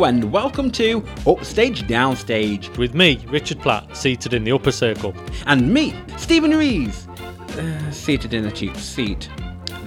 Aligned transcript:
Hello 0.00 0.08
and 0.08 0.32
welcome 0.32 0.70
to 0.70 1.04
Upstage 1.26 1.82
Downstage 1.82 2.74
with 2.78 2.94
me, 2.94 3.22
Richard 3.28 3.60
Platt, 3.60 3.94
seated 3.94 4.32
in 4.32 4.44
the 4.44 4.52
upper 4.52 4.72
circle. 4.72 5.14
and 5.44 5.74
me, 5.74 5.94
Stephen 6.16 6.52
Rees, 6.52 7.06
uh, 7.06 7.90
seated 7.90 8.32
in 8.32 8.46
a 8.46 8.50
cheap 8.50 8.74
seat. 8.78 9.28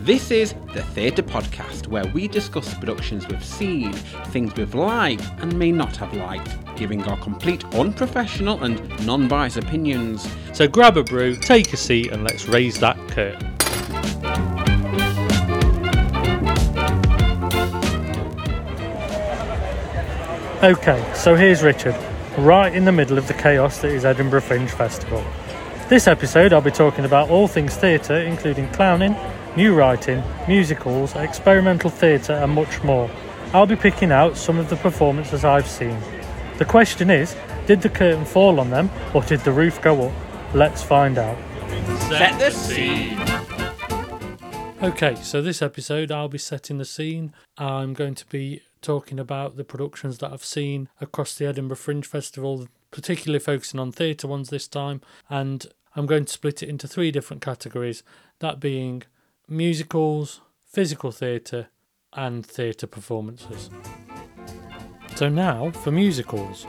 This 0.01 0.29
is 0.29 0.53
the 0.75 0.83
Theatre 0.83 1.23
Podcast 1.23 1.87
where 1.87 2.05
we 2.13 2.27
discuss 2.27 2.75
productions 2.75 3.27
we've 3.27 3.43
seen, 3.43 3.91
things 4.27 4.55
we've 4.55 4.75
liked 4.75 5.27
and 5.39 5.57
may 5.57 5.71
not 5.71 5.95
have 5.95 6.13
liked, 6.13 6.75
giving 6.75 7.01
our 7.05 7.17
complete 7.17 7.65
unprofessional 7.73 8.63
and 8.63 9.07
non 9.07 9.27
biased 9.27 9.57
opinions. 9.57 10.27
So 10.53 10.67
grab 10.67 10.95
a 10.95 11.03
brew, 11.03 11.35
take 11.35 11.73
a 11.73 11.77
seat, 11.77 12.11
and 12.11 12.23
let's 12.23 12.47
raise 12.47 12.79
that 12.81 12.99
curtain. 13.07 13.62
Okay, 20.63 21.11
so 21.13 21.35
here's 21.35 21.61
Richard, 21.61 21.93
right 22.37 22.73
in 22.73 22.85
the 22.85 22.91
middle 22.93 23.17
of 23.17 23.27
the 23.27 23.33
chaos 23.33 23.79
that 23.81 23.89
is 23.89 24.05
Edinburgh 24.05 24.39
Fringe 24.39 24.69
Festival. 24.69 25.21
This 25.89 26.07
episode, 26.07 26.53
I'll 26.53 26.61
be 26.61 26.71
talking 26.71 27.03
about 27.03 27.29
all 27.29 27.49
things 27.49 27.75
theatre, 27.75 28.15
including 28.15 28.69
clowning, 28.69 29.13
new 29.57 29.75
writing, 29.75 30.23
musicals, 30.47 31.17
experimental 31.17 31.89
theatre, 31.89 32.31
and 32.31 32.53
much 32.53 32.81
more. 32.81 33.11
I'll 33.51 33.65
be 33.65 33.75
picking 33.75 34.13
out 34.13 34.37
some 34.37 34.57
of 34.57 34.69
the 34.69 34.77
performances 34.77 35.43
I've 35.43 35.67
seen. 35.67 35.99
The 36.59 36.65
question 36.65 37.09
is 37.09 37.35
did 37.65 37.81
the 37.81 37.89
curtain 37.89 38.23
fall 38.23 38.61
on 38.61 38.69
them, 38.69 38.89
or 39.13 39.21
did 39.21 39.41
the 39.41 39.51
roof 39.51 39.81
go 39.81 40.07
up? 40.07 40.13
Let's 40.55 40.81
find 40.81 41.17
out. 41.17 41.37
Set 42.07 42.39
the 42.39 42.51
scene. 42.51 43.19
Okay, 44.81 45.15
so 45.15 45.41
this 45.41 45.61
episode 45.61 46.09
I'll 46.09 46.29
be 46.29 46.37
setting 46.37 46.77
the 46.77 46.85
scene. 46.85 47.33
I'm 47.57 47.93
going 47.93 48.15
to 48.15 48.25
be 48.27 48.61
talking 48.83 49.19
about 49.19 49.55
the 49.55 49.63
productions 49.63 50.19
that 50.19 50.31
I've 50.31 50.45
seen 50.45 50.89
across 51.01 51.35
the 51.35 51.47
Edinburgh 51.47 51.77
Fringe 51.77 52.05
Festival, 52.05 52.67
particularly 52.91 53.39
focusing 53.39 53.79
on 53.79 53.91
theatre 53.91 54.27
ones 54.27 54.49
this 54.49 54.67
time, 54.67 55.01
and 55.29 55.65
I'm 55.95 56.05
going 56.05 56.25
to 56.25 56.33
split 56.33 56.61
it 56.61 56.69
into 56.69 56.87
three 56.87 57.09
different 57.09 57.41
categories 57.41 58.03
that 58.39 58.59
being 58.59 59.03
musicals, 59.47 60.41
physical 60.65 61.11
theatre, 61.11 61.69
and 62.13 62.45
theatre 62.45 62.87
performances. 62.87 63.69
So 65.15 65.29
now 65.29 65.71
for 65.71 65.91
musicals. 65.91 66.65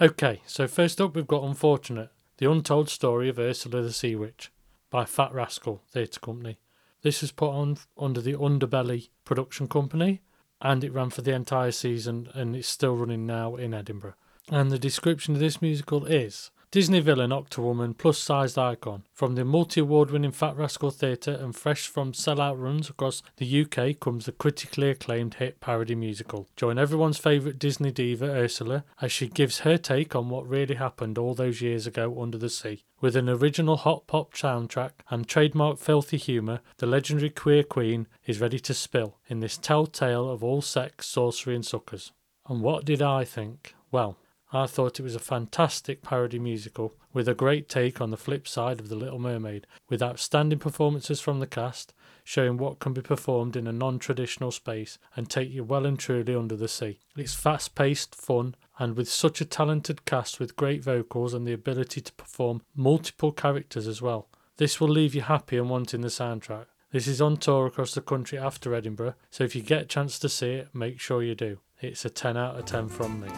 Okay, 0.00 0.42
so 0.46 0.68
first 0.68 1.00
up 1.00 1.16
we've 1.16 1.26
got 1.26 1.42
Unfortunate, 1.42 2.10
the 2.38 2.50
untold 2.50 2.88
story 2.88 3.28
of 3.28 3.38
Ursula 3.38 3.82
the 3.82 3.92
Sea 3.92 4.14
Witch 4.14 4.52
by 4.90 5.04
Fat 5.04 5.32
Rascal 5.32 5.82
Theatre 5.90 6.20
Company. 6.20 6.58
This 7.06 7.22
was 7.22 7.30
put 7.30 7.50
on 7.50 7.78
under 7.96 8.20
the 8.20 8.32
Underbelly 8.32 9.10
production 9.24 9.68
company 9.68 10.22
and 10.60 10.82
it 10.82 10.92
ran 10.92 11.10
for 11.10 11.22
the 11.22 11.34
entire 11.34 11.70
season 11.70 12.28
and 12.34 12.56
it's 12.56 12.66
still 12.66 12.96
running 12.96 13.24
now 13.24 13.54
in 13.54 13.72
Edinburgh. 13.74 14.16
And 14.50 14.72
the 14.72 14.78
description 14.80 15.32
of 15.32 15.38
this 15.38 15.62
musical 15.62 16.04
is 16.04 16.50
Disney 16.76 17.00
villain 17.00 17.30
Octowoman 17.30 17.96
plus 17.96 18.18
sized 18.18 18.58
icon. 18.58 19.04
From 19.14 19.34
the 19.34 19.46
multi 19.46 19.80
award 19.80 20.10
winning 20.10 20.30
Fat 20.30 20.58
Rascal 20.58 20.90
Theatre 20.90 21.32
and 21.32 21.56
fresh 21.56 21.86
from 21.86 22.12
sellout 22.12 22.60
runs 22.60 22.90
across 22.90 23.22
the 23.38 23.62
UK 23.62 23.98
comes 23.98 24.26
the 24.26 24.32
critically 24.32 24.90
acclaimed 24.90 25.36
hit 25.36 25.58
parody 25.58 25.94
musical. 25.94 26.50
Join 26.54 26.76
everyone's 26.76 27.16
favourite 27.16 27.58
Disney 27.58 27.90
diva 27.90 28.26
Ursula 28.26 28.84
as 29.00 29.10
she 29.10 29.26
gives 29.26 29.60
her 29.60 29.78
take 29.78 30.14
on 30.14 30.28
what 30.28 30.46
really 30.46 30.74
happened 30.74 31.16
all 31.16 31.32
those 31.32 31.62
years 31.62 31.86
ago 31.86 32.20
under 32.20 32.36
the 32.36 32.50
sea. 32.50 32.84
With 33.00 33.16
an 33.16 33.30
original 33.30 33.78
hot 33.78 34.06
pop 34.06 34.34
soundtrack 34.34 34.90
and 35.08 35.26
trademark 35.26 35.78
filthy 35.78 36.18
humour, 36.18 36.60
the 36.76 36.86
legendary 36.86 37.30
queer 37.30 37.62
queen 37.62 38.06
is 38.26 38.38
ready 38.38 38.58
to 38.58 38.74
spill 38.74 39.16
in 39.28 39.40
this 39.40 39.56
telltale 39.56 40.28
of 40.28 40.44
all 40.44 40.60
sex, 40.60 41.06
sorcery, 41.06 41.54
and 41.54 41.64
suckers. 41.64 42.12
And 42.46 42.60
what 42.60 42.84
did 42.84 43.00
I 43.00 43.24
think? 43.24 43.74
Well, 43.90 44.18
I 44.56 44.66
thought 44.66 44.98
it 44.98 45.02
was 45.02 45.14
a 45.14 45.20
fantastic 45.20 46.02
parody 46.02 46.38
musical 46.38 46.94
with 47.12 47.28
a 47.28 47.34
great 47.34 47.68
take 47.68 48.00
on 48.00 48.10
the 48.10 48.16
flip 48.16 48.48
side 48.48 48.80
of 48.80 48.88
The 48.88 48.96
Little 48.96 49.18
Mermaid, 49.18 49.66
with 49.90 50.02
outstanding 50.02 50.58
performances 50.58 51.20
from 51.20 51.40
the 51.40 51.46
cast, 51.46 51.92
showing 52.24 52.56
what 52.56 52.78
can 52.78 52.94
be 52.94 53.02
performed 53.02 53.54
in 53.54 53.66
a 53.66 53.72
non 53.72 53.98
traditional 53.98 54.50
space 54.50 54.98
and 55.14 55.28
take 55.28 55.50
you 55.50 55.62
well 55.62 55.84
and 55.84 55.98
truly 55.98 56.34
under 56.34 56.56
the 56.56 56.68
sea. 56.68 57.00
It's 57.16 57.34
fast 57.34 57.74
paced, 57.74 58.14
fun, 58.14 58.54
and 58.78 58.96
with 58.96 59.10
such 59.10 59.42
a 59.42 59.44
talented 59.44 60.06
cast 60.06 60.40
with 60.40 60.56
great 60.56 60.82
vocals 60.82 61.34
and 61.34 61.46
the 61.46 61.52
ability 61.52 62.00
to 62.00 62.12
perform 62.14 62.62
multiple 62.74 63.32
characters 63.32 63.86
as 63.86 64.00
well. 64.00 64.28
This 64.56 64.80
will 64.80 64.88
leave 64.88 65.14
you 65.14 65.20
happy 65.20 65.58
and 65.58 65.68
wanting 65.68 66.00
the 66.00 66.08
soundtrack. 66.08 66.66
This 66.92 67.06
is 67.06 67.20
on 67.20 67.36
tour 67.36 67.66
across 67.66 67.92
the 67.92 68.00
country 68.00 68.38
after 68.38 68.74
Edinburgh, 68.74 69.16
so 69.30 69.44
if 69.44 69.54
you 69.54 69.60
get 69.60 69.82
a 69.82 69.86
chance 69.86 70.18
to 70.20 70.30
see 70.30 70.52
it, 70.52 70.74
make 70.74 70.98
sure 70.98 71.22
you 71.22 71.34
do. 71.34 71.58
It's 71.82 72.06
a 72.06 72.10
10 72.10 72.38
out 72.38 72.58
of 72.58 72.64
10 72.64 72.88
from 72.88 73.20
me. 73.20 73.28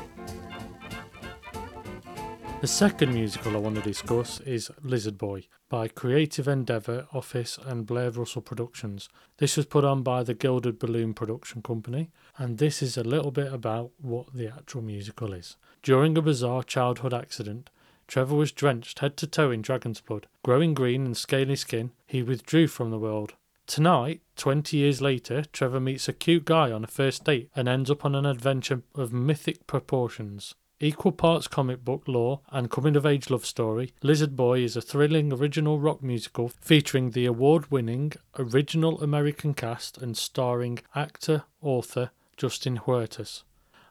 The 2.60 2.66
second 2.66 3.14
musical 3.14 3.54
I 3.54 3.60
want 3.60 3.76
to 3.76 3.82
discuss 3.82 4.40
is 4.40 4.68
Lizard 4.82 5.16
Boy 5.16 5.44
by 5.68 5.86
Creative 5.86 6.48
Endeavour 6.48 7.06
Office 7.12 7.56
and 7.64 7.86
Blair 7.86 8.10
Russell 8.10 8.42
Productions. 8.42 9.08
This 9.36 9.56
was 9.56 9.66
put 9.66 9.84
on 9.84 10.02
by 10.02 10.24
the 10.24 10.34
Gilded 10.34 10.76
Balloon 10.80 11.14
Production 11.14 11.62
Company, 11.62 12.10
and 12.36 12.58
this 12.58 12.82
is 12.82 12.96
a 12.96 13.04
little 13.04 13.30
bit 13.30 13.52
about 13.52 13.92
what 14.00 14.34
the 14.34 14.48
actual 14.48 14.82
musical 14.82 15.32
is. 15.32 15.54
During 15.84 16.18
a 16.18 16.22
bizarre 16.22 16.64
childhood 16.64 17.14
accident, 17.14 17.70
Trevor 18.08 18.34
was 18.34 18.50
drenched 18.50 18.98
head 18.98 19.16
to 19.18 19.28
toe 19.28 19.52
in 19.52 19.62
dragon's 19.62 20.00
blood. 20.00 20.26
Growing 20.42 20.74
green 20.74 21.06
and 21.06 21.16
scaly 21.16 21.54
skin, 21.54 21.92
he 22.08 22.24
withdrew 22.24 22.66
from 22.66 22.90
the 22.90 22.98
world. 22.98 23.34
Tonight, 23.68 24.20
20 24.34 24.76
years 24.76 25.00
later, 25.00 25.44
Trevor 25.44 25.78
meets 25.78 26.08
a 26.08 26.12
cute 26.12 26.44
guy 26.44 26.72
on 26.72 26.82
a 26.82 26.88
first 26.88 27.22
date 27.22 27.50
and 27.54 27.68
ends 27.68 27.88
up 27.88 28.04
on 28.04 28.16
an 28.16 28.26
adventure 28.26 28.82
of 28.96 29.12
mythic 29.12 29.68
proportions. 29.68 30.56
Equal 30.80 31.10
parts 31.10 31.48
comic 31.48 31.84
book 31.84 32.04
lore 32.06 32.40
and 32.50 32.70
coming 32.70 32.94
of 32.94 33.04
age 33.04 33.30
love 33.30 33.44
story, 33.44 33.92
Lizard 34.00 34.36
Boy 34.36 34.60
is 34.60 34.76
a 34.76 34.80
thrilling 34.80 35.32
original 35.32 35.80
rock 35.80 36.04
musical 36.04 36.52
featuring 36.60 37.10
the 37.10 37.26
award 37.26 37.68
winning 37.68 38.12
original 38.38 39.02
American 39.02 39.54
cast 39.54 39.98
and 39.98 40.16
starring 40.16 40.78
actor 40.94 41.42
author 41.60 42.10
Justin 42.36 42.76
Huertas. 42.76 43.42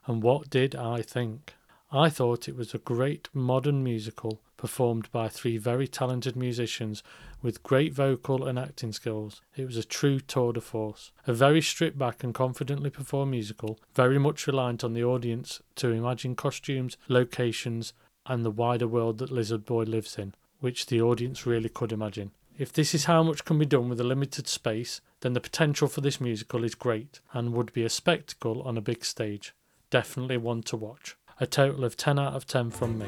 And 0.06 0.24
what 0.24 0.50
did 0.50 0.76
I 0.76 1.02
think? 1.02 1.56
I 1.92 2.10
thought 2.10 2.48
it 2.48 2.56
was 2.56 2.74
a 2.74 2.78
great 2.78 3.28
modern 3.34 3.84
musical 3.84 4.40
performed 4.58 5.10
by 5.12 5.30
three 5.30 5.58
very 5.58 5.88
talented 5.88 6.36
musicians 6.36 7.04
with 7.42 7.64
great 7.64 7.94
vocal 7.94 8.46
and 8.46 8.58
acting 8.58 8.92
skills. 8.92 9.42
It 9.56 9.66
was 9.66 9.78
a 9.78 9.84
true 9.84 10.20
tour 10.20 10.54
de 10.54 10.62
force. 10.62 11.12
A 11.26 11.34
very 11.34 11.62
stripped 11.62 11.98
back 11.98 12.24
and 12.24 12.34
confidently 12.34 12.90
performed 12.90 13.32
musical, 13.32 13.80
very 13.96 14.18
much 14.18 14.48
reliant 14.48 14.84
on 14.84 14.94
the 14.94 15.04
audience 15.04 15.62
to 15.76 15.92
imagine 15.92 16.36
costumes, 16.36 16.98
locations, 17.08 17.94
and 18.26 18.44
the 18.44 18.52
wider 18.52 18.88
world 18.88 19.20
that 19.20 19.32
Lizard 19.32 19.66
Boy 19.66 19.84
lives 19.84 20.18
in, 20.18 20.34
which 20.60 20.88
the 20.88 21.02
audience 21.02 21.46
really 21.46 21.70
could 21.70 21.92
imagine. 21.92 22.32
If 22.58 22.74
this 22.74 22.96
is 22.96 23.06
how 23.06 23.22
much 23.22 23.46
can 23.46 23.60
be 23.60 23.66
done 23.68 23.88
with 23.88 24.00
a 24.00 24.04
limited 24.04 24.48
space, 24.48 25.00
then 25.22 25.34
the 25.34 25.40
potential 25.40 25.88
for 25.88 26.02
this 26.02 26.20
musical 26.20 26.64
is 26.64 26.74
great 26.74 27.20
and 27.32 27.54
would 27.54 27.72
be 27.72 27.84
a 27.84 27.90
spectacle 27.90 28.64
on 28.64 28.78
a 28.78 28.82
big 28.82 29.06
stage. 29.06 29.54
Definitely 29.92 30.38
one 30.38 30.64
to 30.64 30.76
watch. 30.76 31.16
A 31.40 31.46
total 31.46 31.86
of 31.86 31.96
10 31.96 32.18
out 32.18 32.34
of 32.34 32.48
10 32.48 32.72
from 32.72 32.98
me. 32.98 33.08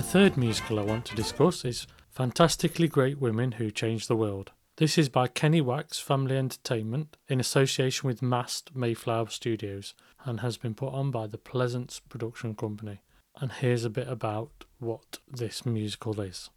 The 0.00 0.06
third 0.06 0.38
musical 0.38 0.78
I 0.80 0.82
want 0.82 1.04
to 1.04 1.14
discuss 1.14 1.62
is 1.62 1.86
Fantastically 2.08 2.88
Great 2.88 3.20
Women 3.20 3.52
Who 3.52 3.70
Changed 3.70 4.08
the 4.08 4.16
World. 4.16 4.50
This 4.78 4.96
is 4.96 5.10
by 5.10 5.26
Kenny 5.26 5.60
Wax 5.60 5.98
Family 5.98 6.38
Entertainment 6.38 7.18
in 7.28 7.38
association 7.38 8.06
with 8.06 8.22
Mast 8.22 8.74
Mayflower 8.74 9.28
Studios 9.28 9.92
and 10.24 10.40
has 10.40 10.56
been 10.56 10.74
put 10.74 10.94
on 10.94 11.10
by 11.10 11.26
the 11.26 11.36
Pleasance 11.36 12.00
Production 12.00 12.54
Company. 12.54 13.02
And 13.42 13.52
here's 13.52 13.84
a 13.84 13.90
bit 13.90 14.08
about 14.08 14.64
what 14.78 15.18
this 15.30 15.66
musical 15.66 16.18
is. 16.22 16.48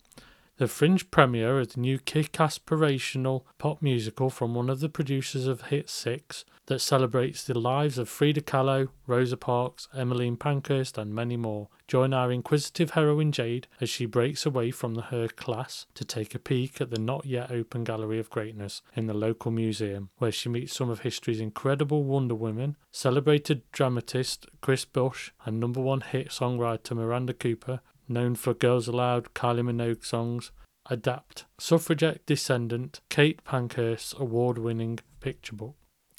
The 0.55 0.69
fringe 0.69 1.11
premiere 1.11 1.59
of 1.59 1.73
the 1.73 1.81
new 1.81 1.99
kick 1.99 2.31
aspirational 2.31 3.43
pop 3.57 3.81
musical 3.81 4.29
from 4.29 4.55
one 4.55 4.69
of 4.69 4.79
the 4.79 4.87
producers 4.87 5.47
of 5.47 5.63
Hit 5.63 5.89
6 5.89 6.45
that 6.67 6.79
celebrates 6.79 7.43
the 7.43 7.57
lives 7.57 7.97
of 7.97 8.07
Frida 8.07 8.41
Kahlo, 8.41 8.89
Rosa 9.05 9.37
Parks, 9.37 9.87
Emmeline 9.93 10.37
Pankhurst, 10.37 10.97
and 10.97 11.13
many 11.13 11.35
more. 11.35 11.69
Join 11.87 12.13
our 12.13 12.31
inquisitive 12.31 12.91
heroine 12.91 13.31
Jade 13.31 13.67
as 13.81 13.89
she 13.89 14.05
breaks 14.05 14.45
away 14.45 14.71
from 14.71 14.95
her 14.95 15.27
class 15.27 15.85
to 15.95 16.05
take 16.05 16.33
a 16.33 16.39
peek 16.39 16.79
at 16.79 16.89
the 16.89 16.99
not 16.99 17.25
yet 17.25 17.51
open 17.51 17.83
Gallery 17.83 18.19
of 18.19 18.29
Greatness 18.29 18.81
in 18.95 19.07
the 19.07 19.13
local 19.13 19.51
museum, 19.51 20.09
where 20.17 20.31
she 20.31 20.49
meets 20.49 20.73
some 20.73 20.89
of 20.89 21.01
history's 21.01 21.41
incredible 21.41 22.03
Wonder 22.03 22.35
Women, 22.35 22.77
celebrated 22.91 23.61
dramatist 23.71 24.47
Chris 24.61 24.85
Bush, 24.85 25.31
and 25.45 25.59
number 25.59 25.81
one 25.81 26.01
hit 26.01 26.29
songwriter 26.29 26.95
Miranda 26.95 27.33
Cooper, 27.33 27.81
known 28.07 28.35
for 28.35 28.53
Girls 28.53 28.87
Aloud, 28.87 29.33
Kylie 29.33 29.65
Minogue 29.65 30.05
songs, 30.05 30.51
adapt 30.89 31.45
suffragette 31.57 32.25
descendant 32.25 33.01
Kate 33.09 33.43
Pankhurst's 33.43 34.13
award 34.17 34.57
winning 34.57 34.99
picture 35.19 35.55
book. 35.55 35.75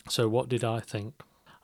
So, 0.08 0.28
what 0.28 0.48
did 0.48 0.62
I 0.64 0.80
think? 0.80 1.14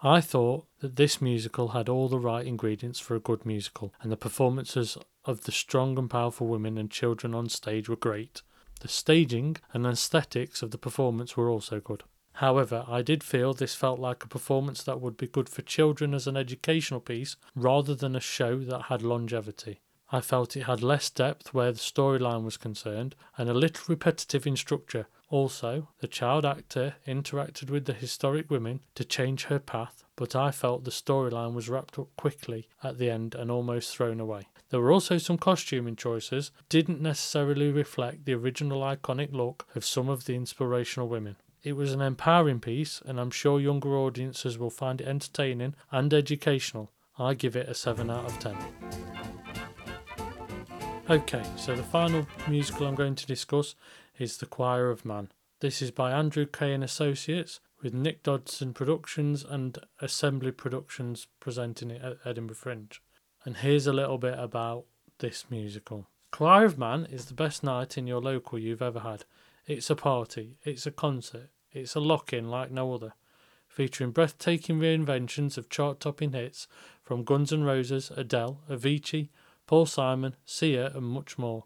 I 0.02 0.22
thought 0.22 0.66
that 0.80 0.96
this 0.96 1.20
musical 1.20 1.68
had 1.68 1.88
all 1.88 2.08
the 2.08 2.18
right 2.18 2.46
ingredients 2.46 2.98
for 2.98 3.14
a 3.14 3.20
good 3.20 3.44
musical, 3.44 3.92
and 4.00 4.10
the 4.10 4.16
performances 4.16 4.96
of 5.26 5.44
the 5.44 5.52
strong 5.52 5.98
and 5.98 6.08
powerful 6.08 6.46
women 6.46 6.78
and 6.78 6.90
children 6.90 7.34
on 7.34 7.50
stage 7.50 7.88
were 7.88 7.96
great. 7.96 8.40
The 8.80 8.88
staging 8.88 9.58
and 9.74 9.86
aesthetics 9.86 10.62
of 10.62 10.70
the 10.70 10.78
performance 10.78 11.36
were 11.36 11.50
also 11.50 11.80
good. 11.80 12.02
However, 12.34 12.86
I 12.88 13.02
did 13.02 13.22
feel 13.22 13.52
this 13.52 13.74
felt 13.74 14.00
like 14.00 14.24
a 14.24 14.28
performance 14.28 14.82
that 14.84 15.00
would 15.02 15.18
be 15.18 15.26
good 15.26 15.50
for 15.50 15.60
children 15.60 16.14
as 16.14 16.26
an 16.26 16.38
educational 16.38 17.00
piece 17.00 17.36
rather 17.54 17.94
than 17.94 18.16
a 18.16 18.20
show 18.20 18.60
that 18.60 18.84
had 18.84 19.02
longevity. 19.02 19.80
I 20.10 20.22
felt 20.22 20.56
it 20.56 20.62
had 20.62 20.82
less 20.82 21.10
depth 21.10 21.52
where 21.52 21.72
the 21.72 21.78
storyline 21.78 22.42
was 22.44 22.56
concerned 22.56 23.14
and 23.36 23.50
a 23.50 23.54
little 23.54 23.84
repetitive 23.86 24.46
in 24.46 24.56
structure. 24.56 25.06
Also, 25.30 25.86
the 26.00 26.08
child 26.08 26.44
actor 26.44 26.96
interacted 27.06 27.70
with 27.70 27.84
the 27.84 27.92
historic 27.92 28.50
women 28.50 28.80
to 28.96 29.04
change 29.04 29.44
her 29.44 29.60
path, 29.60 30.02
but 30.16 30.34
I 30.34 30.50
felt 30.50 30.82
the 30.82 30.90
storyline 30.90 31.54
was 31.54 31.68
wrapped 31.68 32.00
up 32.00 32.08
quickly 32.16 32.68
at 32.82 32.98
the 32.98 33.08
end 33.08 33.36
and 33.36 33.48
almost 33.48 33.96
thrown 33.96 34.18
away. 34.18 34.48
There 34.70 34.80
were 34.80 34.90
also 34.90 35.18
some 35.18 35.38
costuming 35.38 35.94
choices 35.94 36.50
didn't 36.68 37.00
necessarily 37.00 37.70
reflect 37.70 38.24
the 38.24 38.34
original 38.34 38.80
iconic 38.80 39.32
look 39.32 39.68
of 39.76 39.84
some 39.84 40.08
of 40.08 40.24
the 40.24 40.34
inspirational 40.34 41.08
women. 41.08 41.36
It 41.62 41.74
was 41.74 41.92
an 41.92 42.00
empowering 42.00 42.58
piece, 42.58 43.00
and 43.04 43.20
I'm 43.20 43.30
sure 43.30 43.60
younger 43.60 43.96
audiences 43.96 44.58
will 44.58 44.70
find 44.70 45.00
it 45.00 45.06
entertaining 45.06 45.74
and 45.92 46.12
educational. 46.12 46.90
I 47.18 47.34
give 47.34 47.54
it 47.54 47.68
a 47.68 47.74
7 47.74 48.10
out 48.10 48.24
of 48.24 48.38
10. 48.40 48.56
Okay, 51.10 51.42
so 51.56 51.74
the 51.74 51.82
final 51.82 52.26
musical 52.48 52.86
I'm 52.86 52.94
going 52.94 53.16
to 53.16 53.26
discuss 53.26 53.74
is 54.20 54.36
The 54.36 54.44
Choir 54.44 54.90
of 54.90 55.06
Man. 55.06 55.30
This 55.60 55.80
is 55.80 55.90
by 55.90 56.12
Andrew 56.12 56.44
Kay 56.44 56.74
and 56.74 56.84
Associates 56.84 57.58
with 57.82 57.94
Nick 57.94 58.22
Dodson 58.22 58.74
Productions 58.74 59.42
and 59.42 59.78
Assembly 59.98 60.52
Productions 60.52 61.26
presenting 61.40 61.90
it 61.90 62.02
at 62.02 62.18
Edinburgh 62.26 62.56
Fringe. 62.56 63.00
And 63.46 63.56
here's 63.56 63.86
a 63.86 63.94
little 63.94 64.18
bit 64.18 64.38
about 64.38 64.84
this 65.20 65.46
musical. 65.48 66.06
Choir 66.32 66.66
of 66.66 66.76
Man 66.76 67.06
is 67.06 67.24
the 67.24 67.34
best 67.34 67.64
night 67.64 67.96
in 67.96 68.06
your 68.06 68.20
local 68.20 68.58
you've 68.58 68.82
ever 68.82 69.00
had. 69.00 69.24
It's 69.66 69.88
a 69.88 69.96
party, 69.96 70.58
it's 70.64 70.84
a 70.84 70.90
concert, 70.90 71.48
it's 71.72 71.94
a 71.94 72.00
lock 72.00 72.34
in 72.34 72.50
like 72.50 72.70
no 72.70 72.92
other, 72.92 73.14
featuring 73.68 74.10
breathtaking 74.10 74.78
reinventions 74.78 75.56
of 75.56 75.70
chart 75.70 75.98
topping 75.98 76.34
hits 76.34 76.68
from 77.02 77.24
Guns 77.24 77.54
N' 77.54 77.64
Roses, 77.64 78.12
Adele, 78.14 78.60
Avicii, 78.68 79.30
Paul 79.66 79.86
Simon, 79.86 80.36
Sia, 80.44 80.92
and 80.94 81.06
much 81.06 81.38
more. 81.38 81.64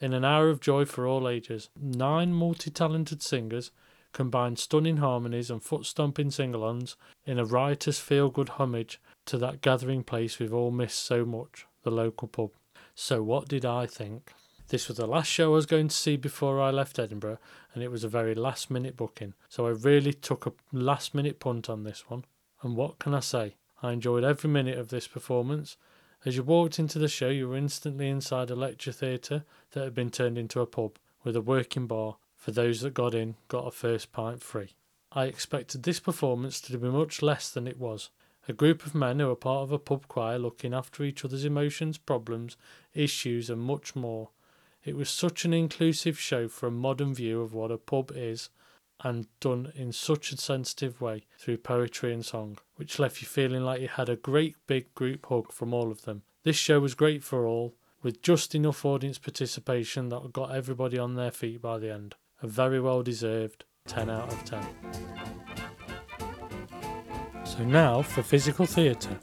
In 0.00 0.12
an 0.12 0.24
hour 0.24 0.48
of 0.48 0.60
joy 0.60 0.84
for 0.84 1.06
all 1.06 1.28
ages, 1.28 1.70
nine 1.80 2.32
multi 2.32 2.70
talented 2.70 3.22
singers 3.22 3.70
combined 4.12 4.58
stunning 4.58 4.98
harmonies 4.98 5.50
and 5.50 5.62
foot 5.62 5.84
stomping 5.84 6.30
sing 6.30 6.52
alongs 6.52 6.94
in 7.26 7.38
a 7.38 7.44
riotous 7.44 7.98
feel 7.98 8.30
good 8.30 8.50
homage 8.50 9.00
to 9.26 9.36
that 9.38 9.60
gathering 9.60 10.04
place 10.04 10.38
we've 10.38 10.54
all 10.54 10.70
missed 10.70 11.04
so 11.04 11.24
much, 11.24 11.66
the 11.82 11.90
local 11.90 12.28
pub. 12.28 12.50
So, 12.94 13.22
what 13.22 13.48
did 13.48 13.64
I 13.64 13.86
think? 13.86 14.32
This 14.68 14.88
was 14.88 14.96
the 14.96 15.06
last 15.06 15.30
show 15.30 15.52
I 15.52 15.56
was 15.56 15.66
going 15.66 15.88
to 15.88 15.94
see 15.94 16.16
before 16.16 16.60
I 16.60 16.70
left 16.70 16.98
Edinburgh, 16.98 17.38
and 17.74 17.82
it 17.82 17.90
was 17.90 18.02
a 18.02 18.08
very 18.08 18.34
last 18.34 18.70
minute 18.70 18.96
booking, 18.96 19.34
so 19.48 19.66
I 19.66 19.70
really 19.70 20.12
took 20.12 20.46
a 20.46 20.52
last 20.72 21.14
minute 21.14 21.38
punt 21.38 21.68
on 21.68 21.82
this 21.82 22.04
one. 22.08 22.24
And 22.62 22.76
what 22.76 22.98
can 22.98 23.14
I 23.14 23.20
say? 23.20 23.56
I 23.82 23.92
enjoyed 23.92 24.24
every 24.24 24.48
minute 24.48 24.78
of 24.78 24.88
this 24.88 25.06
performance, 25.06 25.76
as 26.24 26.36
you 26.36 26.42
walked 26.42 26.78
into 26.78 26.98
the 26.98 27.08
show, 27.08 27.28
you 27.28 27.48
were 27.48 27.56
instantly 27.56 28.08
inside 28.08 28.50
a 28.50 28.54
lecture 28.54 28.92
theatre 28.92 29.44
that 29.72 29.84
had 29.84 29.94
been 29.94 30.10
turned 30.10 30.38
into 30.38 30.60
a 30.60 30.66
pub 30.66 30.98
with 31.22 31.36
a 31.36 31.40
working 31.40 31.86
bar. 31.86 32.16
For 32.36 32.50
those 32.50 32.82
that 32.82 32.94
got 32.94 33.14
in, 33.14 33.36
got 33.48 33.66
a 33.66 33.70
first 33.70 34.12
pint 34.12 34.42
free. 34.42 34.74
I 35.12 35.24
expected 35.24 35.82
this 35.82 36.00
performance 36.00 36.60
to 36.62 36.76
be 36.76 36.88
much 36.88 37.22
less 37.22 37.50
than 37.50 37.66
it 37.66 37.78
was. 37.78 38.10
A 38.48 38.52
group 38.52 38.84
of 38.84 38.94
men 38.94 39.20
who 39.20 39.30
are 39.30 39.36
part 39.36 39.62
of 39.62 39.72
a 39.72 39.78
pub 39.78 40.08
choir 40.08 40.38
looking 40.38 40.74
after 40.74 41.02
each 41.02 41.24
other's 41.24 41.44
emotions, 41.44 41.96
problems, 41.96 42.56
issues, 42.92 43.48
and 43.48 43.62
much 43.62 43.96
more. 43.96 44.30
It 44.84 44.96
was 44.96 45.08
such 45.08 45.44
an 45.44 45.54
inclusive 45.54 46.18
show 46.18 46.48
for 46.48 46.66
a 46.66 46.70
modern 46.70 47.14
view 47.14 47.40
of 47.40 47.54
what 47.54 47.70
a 47.70 47.78
pub 47.78 48.12
is 48.14 48.50
and 49.02 49.26
done 49.40 49.72
in 49.74 49.92
such 49.92 50.32
a 50.32 50.36
sensitive 50.36 51.00
way 51.00 51.24
through 51.38 51.58
poetry 51.58 52.12
and 52.12 52.24
song, 52.24 52.58
which 52.76 52.98
left 52.98 53.20
you 53.20 53.26
feeling 53.26 53.62
like 53.62 53.80
you 53.80 53.88
had 53.88 54.08
a 54.08 54.16
great 54.16 54.56
big 54.66 54.94
group 54.94 55.26
hug 55.26 55.52
from 55.52 55.74
all 55.74 55.90
of 55.90 56.02
them. 56.02 56.22
This 56.44 56.56
show 56.56 56.80
was 56.80 56.94
great 56.94 57.22
for 57.22 57.46
all, 57.46 57.74
with 58.02 58.22
just 58.22 58.54
enough 58.54 58.84
audience 58.84 59.18
participation 59.18 60.10
that 60.10 60.32
got 60.32 60.54
everybody 60.54 60.98
on 60.98 61.14
their 61.14 61.30
feet 61.30 61.60
by 61.62 61.78
the 61.78 61.92
end. 61.92 62.14
A 62.42 62.46
very 62.46 62.80
well 62.80 63.02
deserved 63.02 63.64
10 63.86 64.10
out 64.10 64.32
of 64.32 64.44
10. 64.44 64.66
So 67.44 67.64
now 67.64 68.02
for 68.02 68.22
physical 68.22 68.66
theatre. 68.66 69.18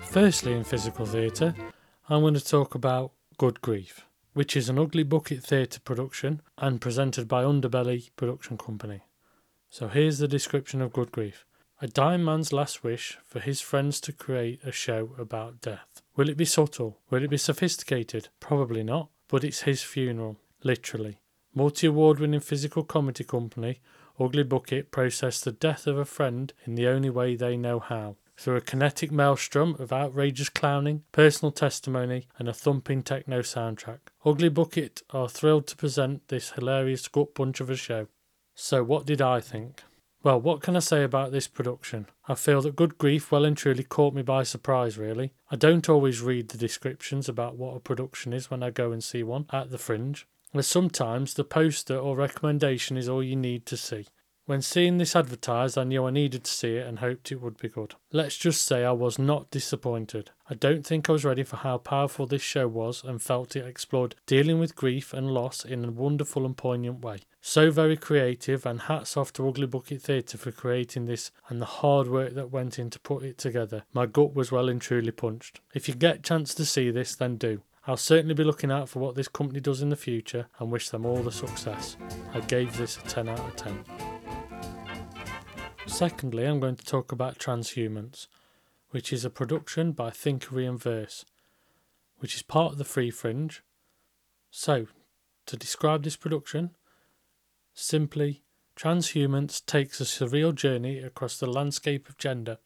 Firstly, 0.00 0.52
in 0.52 0.64
physical 0.64 1.06
theatre, 1.06 1.54
I'm 2.08 2.20
going 2.20 2.34
to 2.34 2.44
talk 2.44 2.74
about 2.74 3.12
Good 3.36 3.60
Grief 3.60 4.06
which 4.34 4.56
is 4.56 4.68
an 4.68 4.78
Ugly 4.78 5.04
Bucket 5.04 5.42
Theatre 5.42 5.80
production 5.80 6.42
and 6.58 6.80
presented 6.80 7.26
by 7.26 7.42
Underbelly 7.42 8.10
Production 8.16 8.58
Company. 8.58 9.00
So 9.70 9.88
here's 9.88 10.18
the 10.18 10.28
description 10.28 10.82
of 10.82 10.92
Good 10.92 11.10
Grief. 11.10 11.46
A 11.80 11.88
dying 11.88 12.24
man's 12.24 12.52
last 12.52 12.84
wish 12.84 13.18
for 13.24 13.40
his 13.40 13.60
friends 13.60 14.00
to 14.02 14.12
create 14.12 14.60
a 14.64 14.72
show 14.72 15.10
about 15.18 15.60
death. 15.60 16.02
Will 16.16 16.28
it 16.28 16.36
be 16.36 16.44
subtle? 16.44 16.98
Will 17.10 17.24
it 17.24 17.30
be 17.30 17.36
sophisticated? 17.36 18.28
Probably 18.40 18.82
not, 18.82 19.08
but 19.28 19.44
it's 19.44 19.62
his 19.62 19.82
funeral, 19.82 20.36
literally. 20.62 21.18
Multi 21.54 21.86
award 21.86 22.20
winning 22.20 22.40
physical 22.40 22.84
comedy 22.84 23.24
company 23.24 23.80
Ugly 24.18 24.44
Bucket 24.44 24.92
processed 24.92 25.44
the 25.44 25.52
death 25.52 25.86
of 25.86 25.98
a 25.98 26.04
friend 26.04 26.52
in 26.64 26.76
the 26.76 26.86
only 26.86 27.10
way 27.10 27.34
they 27.34 27.56
know 27.56 27.80
how 27.80 28.16
through 28.36 28.56
a 28.56 28.60
kinetic 28.60 29.10
maelstrom 29.12 29.76
of 29.78 29.92
outrageous 29.92 30.48
clowning, 30.48 31.02
personal 31.12 31.52
testimony, 31.52 32.26
and 32.38 32.48
a 32.48 32.52
thumping 32.52 33.02
techno 33.02 33.40
soundtrack. 33.40 34.00
Ugly 34.24 34.48
Bucket 34.50 35.02
are 35.10 35.28
thrilled 35.28 35.66
to 35.68 35.76
present 35.76 36.28
this 36.28 36.52
hilarious 36.52 37.06
gut 37.08 37.34
punch 37.34 37.60
of 37.60 37.70
a 37.70 37.76
show. 37.76 38.08
So, 38.54 38.82
what 38.82 39.06
did 39.06 39.20
I 39.20 39.40
think? 39.40 39.82
Well, 40.22 40.40
what 40.40 40.62
can 40.62 40.74
I 40.74 40.78
say 40.78 41.02
about 41.02 41.32
this 41.32 41.46
production? 41.46 42.06
I 42.26 42.34
feel 42.34 42.62
that 42.62 42.76
Good 42.76 42.96
Grief 42.96 43.30
well 43.30 43.44
and 43.44 43.54
truly 43.54 43.84
caught 43.84 44.14
me 44.14 44.22
by 44.22 44.42
surprise, 44.42 44.96
really. 44.96 45.34
I 45.50 45.56
don't 45.56 45.86
always 45.86 46.22
read 46.22 46.48
the 46.48 46.56
descriptions 46.56 47.28
about 47.28 47.56
what 47.56 47.76
a 47.76 47.80
production 47.80 48.32
is 48.32 48.50
when 48.50 48.62
I 48.62 48.70
go 48.70 48.90
and 48.90 49.04
see 49.04 49.22
one 49.22 49.44
at 49.52 49.70
the 49.70 49.76
fringe, 49.76 50.26
as 50.54 50.66
sometimes 50.66 51.34
the 51.34 51.44
poster 51.44 51.98
or 51.98 52.16
recommendation 52.16 52.96
is 52.96 53.06
all 53.06 53.22
you 53.22 53.36
need 53.36 53.66
to 53.66 53.76
see. 53.76 54.06
When 54.46 54.60
seeing 54.60 54.98
this 54.98 55.16
advertised, 55.16 55.78
I 55.78 55.84
knew 55.84 56.04
I 56.04 56.10
needed 56.10 56.44
to 56.44 56.50
see 56.50 56.76
it 56.76 56.86
and 56.86 56.98
hoped 56.98 57.32
it 57.32 57.40
would 57.40 57.56
be 57.56 57.70
good. 57.70 57.94
Let's 58.12 58.36
just 58.36 58.62
say 58.66 58.84
I 58.84 58.92
was 58.92 59.18
not 59.18 59.50
disappointed. 59.50 60.32
I 60.50 60.54
don't 60.54 60.84
think 60.84 61.08
I 61.08 61.12
was 61.12 61.24
ready 61.24 61.44
for 61.44 61.56
how 61.56 61.78
powerful 61.78 62.26
this 62.26 62.42
show 62.42 62.68
was 62.68 63.02
and 63.02 63.22
felt 63.22 63.56
it 63.56 63.66
explored 63.66 64.16
dealing 64.26 64.58
with 64.58 64.76
grief 64.76 65.14
and 65.14 65.30
loss 65.30 65.64
in 65.64 65.82
a 65.82 65.90
wonderful 65.90 66.44
and 66.44 66.54
poignant 66.54 67.02
way. 67.02 67.20
So 67.40 67.70
very 67.70 67.96
creative, 67.96 68.66
and 68.66 68.82
hats 68.82 69.16
off 69.16 69.32
to 69.34 69.48
Ugly 69.48 69.66
Bucket 69.68 70.02
Theatre 70.02 70.36
for 70.36 70.52
creating 70.52 71.06
this 71.06 71.30
and 71.48 71.58
the 71.58 71.66
hard 71.66 72.08
work 72.08 72.34
that 72.34 72.52
went 72.52 72.78
in 72.78 72.90
to 72.90 73.00
put 73.00 73.22
it 73.22 73.38
together. 73.38 73.84
My 73.94 74.04
gut 74.04 74.34
was 74.34 74.52
well 74.52 74.68
and 74.68 74.80
truly 74.80 75.10
punched. 75.10 75.60
If 75.74 75.88
you 75.88 75.94
get 75.94 76.16
a 76.16 76.22
chance 76.22 76.54
to 76.56 76.66
see 76.66 76.90
this, 76.90 77.16
then 77.16 77.36
do. 77.36 77.62
I'll 77.86 77.96
certainly 77.96 78.34
be 78.34 78.44
looking 78.44 78.70
out 78.70 78.90
for 78.90 78.98
what 78.98 79.14
this 79.14 79.28
company 79.28 79.60
does 79.60 79.80
in 79.80 79.88
the 79.88 79.96
future 79.96 80.48
and 80.58 80.70
wish 80.70 80.90
them 80.90 81.06
all 81.06 81.22
the 81.22 81.32
success. 81.32 81.96
I 82.34 82.40
gave 82.40 82.76
this 82.76 82.98
a 82.98 83.02
10 83.02 83.30
out 83.30 83.40
of 83.40 83.56
10. 83.56 84.13
Secondly, 85.94 86.44
I'm 86.44 86.58
going 86.58 86.74
to 86.74 86.84
talk 86.84 87.12
about 87.12 87.38
Transhumance, 87.38 88.26
which 88.90 89.12
is 89.12 89.24
a 89.24 89.30
production 89.30 89.92
by 89.92 90.10
Thinkery 90.10 90.68
and 90.68 90.82
Verse, 90.82 91.24
which 92.18 92.34
is 92.34 92.42
part 92.42 92.72
of 92.72 92.78
the 92.78 92.84
Free 92.84 93.12
Fringe. 93.12 93.62
So, 94.50 94.88
to 95.46 95.56
describe 95.56 96.02
this 96.02 96.16
production, 96.16 96.70
simply, 97.74 98.42
Transhumance 98.76 99.64
takes 99.64 100.00
a 100.00 100.04
surreal 100.04 100.52
journey 100.52 100.98
across 100.98 101.38
the 101.38 101.46
landscape 101.46 102.08
of 102.08 102.18
gender. 102.18 102.58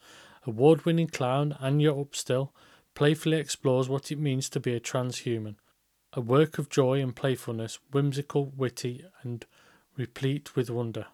Award 0.46 0.86
winning 0.86 1.08
clown 1.08 1.54
Anya 1.60 1.94
Upstill 1.94 2.54
playfully 2.94 3.36
explores 3.36 3.90
what 3.90 4.10
it 4.10 4.18
means 4.18 4.48
to 4.48 4.58
be 4.58 4.72
a 4.72 4.80
transhuman. 4.80 5.56
A 6.14 6.22
work 6.22 6.56
of 6.56 6.70
joy 6.70 7.02
and 7.02 7.14
playfulness, 7.14 7.78
whimsical, 7.92 8.54
witty, 8.56 9.04
and 9.22 9.44
replete 9.98 10.56
with 10.56 10.70
wonder. 10.70 11.08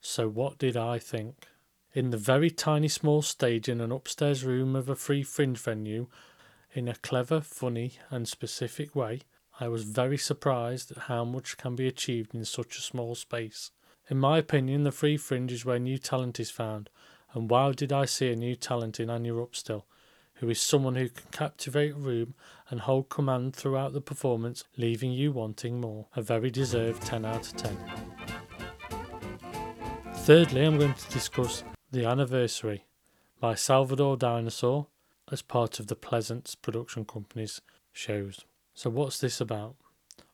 So, 0.00 0.28
what 0.28 0.58
did 0.58 0.76
I 0.76 0.98
think? 0.98 1.46
In 1.92 2.10
the 2.10 2.16
very 2.16 2.50
tiny 2.50 2.88
small 2.88 3.20
stage 3.20 3.68
in 3.68 3.80
an 3.80 3.92
upstairs 3.92 4.44
room 4.44 4.74
of 4.74 4.88
a 4.88 4.96
free 4.96 5.22
fringe 5.22 5.58
venue, 5.58 6.06
in 6.72 6.88
a 6.88 6.94
clever, 6.94 7.40
funny, 7.40 7.94
and 8.10 8.26
specific 8.26 8.94
way, 8.96 9.20
I 9.58 9.68
was 9.68 9.84
very 9.84 10.16
surprised 10.16 10.90
at 10.92 11.04
how 11.04 11.24
much 11.24 11.58
can 11.58 11.76
be 11.76 11.86
achieved 11.86 12.34
in 12.34 12.44
such 12.46 12.78
a 12.78 12.82
small 12.82 13.14
space. 13.14 13.72
In 14.08 14.18
my 14.18 14.38
opinion, 14.38 14.84
the 14.84 14.92
free 14.92 15.18
fringe 15.18 15.52
is 15.52 15.64
where 15.66 15.78
new 15.78 15.98
talent 15.98 16.40
is 16.40 16.50
found, 16.50 16.88
and 17.34 17.50
wow 17.50 17.72
did 17.72 17.92
I 17.92 18.06
see 18.06 18.32
a 18.32 18.36
new 18.36 18.56
talent 18.56 19.00
in 19.00 19.10
Anya 19.10 19.36
Upstill, 19.36 19.84
who 20.34 20.48
is 20.48 20.60
someone 20.60 20.94
who 20.94 21.10
can 21.10 21.26
captivate 21.30 21.92
a 21.92 21.98
room 21.98 22.34
and 22.70 22.80
hold 22.80 23.10
command 23.10 23.54
throughout 23.54 23.92
the 23.92 24.00
performance, 24.00 24.64
leaving 24.78 25.12
you 25.12 25.30
wanting 25.32 25.80
more. 25.80 26.06
A 26.16 26.22
very 26.22 26.50
deserved 26.50 27.02
10 27.02 27.26
out 27.26 27.46
of 27.46 27.56
10. 27.56 28.29
Thirdly, 30.24 30.62
I'm 30.62 30.78
going 30.78 30.94
to 30.94 31.10
discuss 31.10 31.64
The 31.90 32.04
Anniversary 32.04 32.84
by 33.40 33.54
Salvador 33.54 34.18
Dinosaur 34.18 34.86
as 35.32 35.40
part 35.40 35.80
of 35.80 35.86
the 35.86 35.96
Pleasance 35.96 36.54
production 36.54 37.06
company's 37.06 37.62
shows. 37.90 38.44
So, 38.74 38.90
what's 38.90 39.18
this 39.18 39.40
about? 39.40 39.76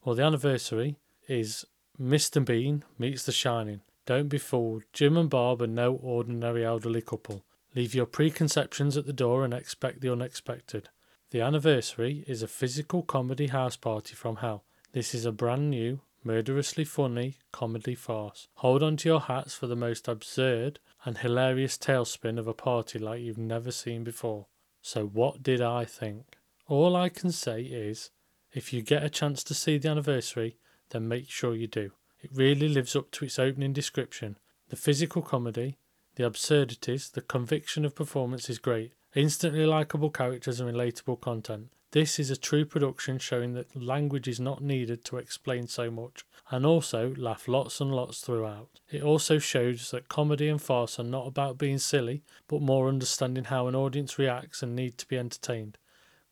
Well, 0.05 0.17
the 0.17 0.25
anniversary 0.25 0.97
is 1.29 1.65
Mr. 1.99 2.45
Bean 2.45 2.85
meets 2.99 3.23
The 3.23 3.33
Shining. 3.33 3.81
Don't 4.07 4.29
be 4.29 4.39
fooled. 4.39 4.83
Jim 4.93 5.17
and 5.17 5.31
Bob 5.31 5.63
are 5.63 5.69
no 5.69 5.95
ordinary 5.95 6.65
elderly 6.65 7.01
couple. 7.01 7.45
Leave 7.75 7.95
your 7.95 8.07
preconceptions 8.07 8.97
at 8.97 9.07
the 9.07 9.13
door 9.13 9.45
and 9.45 9.55
expect 9.55 10.01
the 10.01 10.13
unexpected. 10.13 10.89
The 11.31 11.41
anniversary 11.41 12.25
is 12.27 12.43
a 12.43 12.49
physical 12.49 13.03
comedy 13.03 13.47
house 13.47 13.77
party 13.77 14.15
from 14.15 14.37
hell. 14.37 14.65
This 14.93 15.15
is 15.15 15.25
a 15.25 15.33
brand 15.33 15.71
new, 15.71 16.01
murderously 16.27 16.85
funny 16.85 17.37
comedy 17.53 17.95
farce. 17.95 18.49
Hold 18.57 18.83
on 18.83 18.97
to 18.99 19.09
your 19.09 19.21
hats 19.21 19.55
for 19.55 19.69
the 19.69 19.77
most 19.77 20.09
absurd 20.09 20.81
and 21.05 21.19
hilarious 21.19 21.79
tailspin 21.79 22.37
of 22.37 22.49
a 22.49 22.53
party 22.53 22.99
like 22.99 23.21
you've 23.21 23.39
never 23.39 23.71
seen 23.71 24.03
before. 24.03 24.47
So, 24.83 25.07
what 25.07 25.43
did 25.43 25.63
I 25.63 25.85
think? 25.85 26.37
All 26.67 26.97
I 26.97 27.09
can 27.09 27.31
say 27.31 27.63
is 27.63 28.11
if 28.53 28.73
you 28.73 28.83
get 28.83 29.05
a 29.05 29.09
chance 29.09 29.45
to 29.45 29.55
see 29.55 29.79
the 29.79 29.89
anniversary, 29.89 30.57
then 30.91 31.07
make 31.07 31.31
sure 31.31 31.55
you 31.55 31.69
do. 31.69 31.93
It 32.21 32.31
really 32.35 32.69
lives 32.69 32.97
up 32.97 33.13
to 33.13 33.25
its 33.25 33.39
opening 33.39 33.73
description. 33.73 34.37
The 34.69 34.77
physical 34.77 35.23
comedy, 35.23 35.79
the 36.17 36.27
absurdities, 36.27 37.09
the 37.11 37.21
conviction 37.21 37.85
of 37.85 37.95
performance 37.95 38.51
is 38.51 38.59
great. 38.59 38.95
Instantly 39.15 39.65
likable 39.65 40.11
characters 40.11 40.59
and 40.59 40.73
relatable 40.73 41.21
content. 41.21 41.69
This 41.93 42.19
is 42.19 42.31
a 42.31 42.37
true 42.37 42.65
production 42.65 43.19
showing 43.19 43.55
that 43.55 43.81
language 43.81 44.27
is 44.27 44.41
not 44.41 44.63
needed 44.63 45.05
to 45.05 45.19
explain 45.19 45.69
so 45.69 45.91
much, 45.91 46.25
and 46.51 46.67
also 46.67 47.15
laugh 47.17 47.47
lots 47.49 47.81
and 47.81 47.95
lots 47.95 48.21
throughout. 48.21 48.81
It 48.91 49.03
also 49.03 49.39
shows 49.39 49.91
that 49.93 50.09
comedy 50.09 50.49
and 50.49 50.61
farce 50.61 50.99
are 50.99 51.05
not 51.05 51.27
about 51.27 51.59
being 51.59 51.79
silly, 51.79 52.23
but 52.49 52.61
more 52.61 52.89
understanding 52.89 53.45
how 53.45 53.69
an 53.69 53.77
audience 53.77 54.19
reacts 54.19 54.63
and 54.63 54.75
need 54.75 54.99
to 54.99 55.07
be 55.07 55.17
entertained. 55.17 55.79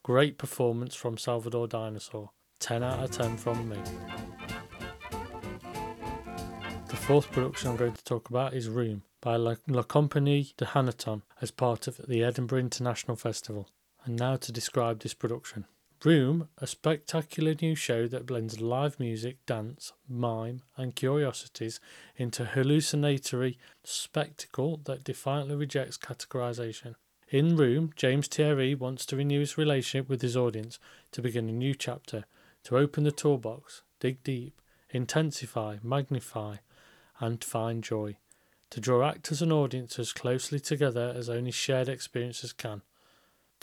Great 0.02 0.38
performance 0.38 0.94
from 0.94 1.16
Salvador 1.16 1.66
Dinosaur. 1.66 2.30
10 2.58 2.82
out 2.82 3.04
of 3.04 3.10
10 3.10 3.36
from 3.36 3.68
me. 3.68 3.78
The 6.88 6.96
fourth 6.96 7.30
production 7.30 7.70
I'm 7.70 7.76
going 7.76 7.94
to 7.94 8.04
talk 8.04 8.28
about 8.28 8.54
is 8.54 8.68
Room 8.68 9.02
by 9.20 9.36
La, 9.36 9.54
La 9.68 9.82
Compagnie 9.82 10.52
de 10.56 10.64
Hanneton 10.64 11.22
as 11.40 11.50
part 11.50 11.86
of 11.86 12.00
the 12.08 12.22
Edinburgh 12.22 12.60
International 12.60 13.16
Festival. 13.16 13.68
And 14.04 14.16
now 14.16 14.36
to 14.36 14.52
describe 14.52 15.00
this 15.00 15.14
production. 15.14 15.64
Room, 16.04 16.48
a 16.58 16.66
spectacular 16.66 17.54
new 17.62 17.74
show 17.74 18.06
that 18.08 18.26
blends 18.26 18.60
live 18.60 19.00
music, 19.00 19.38
dance, 19.46 19.94
mime, 20.06 20.60
and 20.76 20.94
curiosities 20.94 21.80
into 22.16 22.42
a 22.42 22.46
hallucinatory 22.46 23.56
spectacle 23.82 24.80
that 24.84 25.02
defiantly 25.02 25.56
rejects 25.56 25.96
categorization. 25.96 26.96
In 27.30 27.56
Room, 27.56 27.90
James 27.96 28.28
Thierrée 28.28 28.78
wants 28.78 29.06
to 29.06 29.16
renew 29.16 29.40
his 29.40 29.56
relationship 29.56 30.10
with 30.10 30.20
his 30.20 30.36
audience, 30.36 30.78
to 31.12 31.22
begin 31.22 31.48
a 31.48 31.52
new 31.52 31.74
chapter, 31.74 32.26
to 32.64 32.76
open 32.76 33.04
the 33.04 33.10
toolbox, 33.10 33.82
dig 33.98 34.22
deep, 34.22 34.60
intensify, 34.90 35.78
magnify, 35.82 36.56
and 37.18 37.42
find 37.42 37.82
joy, 37.82 38.16
to 38.68 38.78
draw 38.78 39.08
actors 39.08 39.40
and 39.40 39.52
audiences 39.52 40.12
closely 40.12 40.60
together 40.60 41.14
as 41.16 41.30
only 41.30 41.50
shared 41.50 41.88
experiences 41.88 42.52
can. 42.52 42.82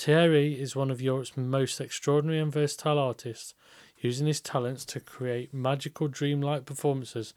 Thierrée 0.01 0.57
is 0.57 0.75
one 0.75 0.89
of 0.89 0.99
Europe's 0.99 1.37
most 1.37 1.79
extraordinary 1.79 2.39
and 2.39 2.51
versatile 2.51 2.97
artists, 2.97 3.53
using 3.99 4.25
his 4.25 4.41
talents 4.41 4.83
to 4.85 4.99
create 4.99 5.53
magical 5.53 6.07
dreamlike 6.07 6.65
performances 6.65 7.35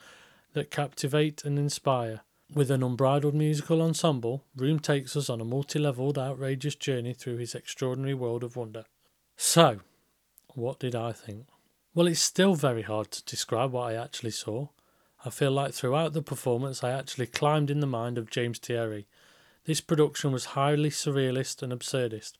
that 0.54 0.71
captivate 0.71 1.44
and 1.44 1.59
inspire. 1.59 2.23
With 2.54 2.71
an 2.71 2.83
unbridled 2.83 3.35
musical 3.35 3.83
ensemble, 3.83 4.44
Room 4.56 4.78
takes 4.78 5.14
us 5.14 5.28
on 5.28 5.42
a 5.42 5.44
multi 5.44 5.78
leveled, 5.78 6.18
outrageous 6.18 6.75
journey 6.75 7.12
through 7.12 7.37
his 7.37 7.54
extraordinary 7.54 8.14
world 8.14 8.42
of 8.42 8.56
wonder. 8.56 8.87
So, 9.37 9.80
what 10.54 10.80
did 10.80 10.94
I 10.94 11.12
think? 11.12 11.49
Well, 11.94 12.06
it's 12.06 12.21
still 12.21 12.54
very 12.54 12.83
hard 12.83 13.11
to 13.11 13.25
describe 13.26 13.73
what 13.73 13.92
I 13.92 14.02
actually 14.02 14.30
saw. 14.30 14.68
I 15.23 15.28
feel 15.28 15.50
like 15.50 15.75
throughout 15.75 16.14
the 16.14 16.23
performance 16.23 16.83
I 16.83 16.92
actually 16.92 17.26
climbed 17.26 17.71
in 17.71 17.80
the 17.80 17.87
mind 17.87 18.16
of 18.16 18.30
James 18.30 18.59
Thierrée. 18.59 19.04
This 19.66 19.83
production 19.83 20.33
was 20.33 20.56
highly 20.56 20.90
surrealist 20.90 21.62
and 21.62 21.73
absurdist, 21.73 22.33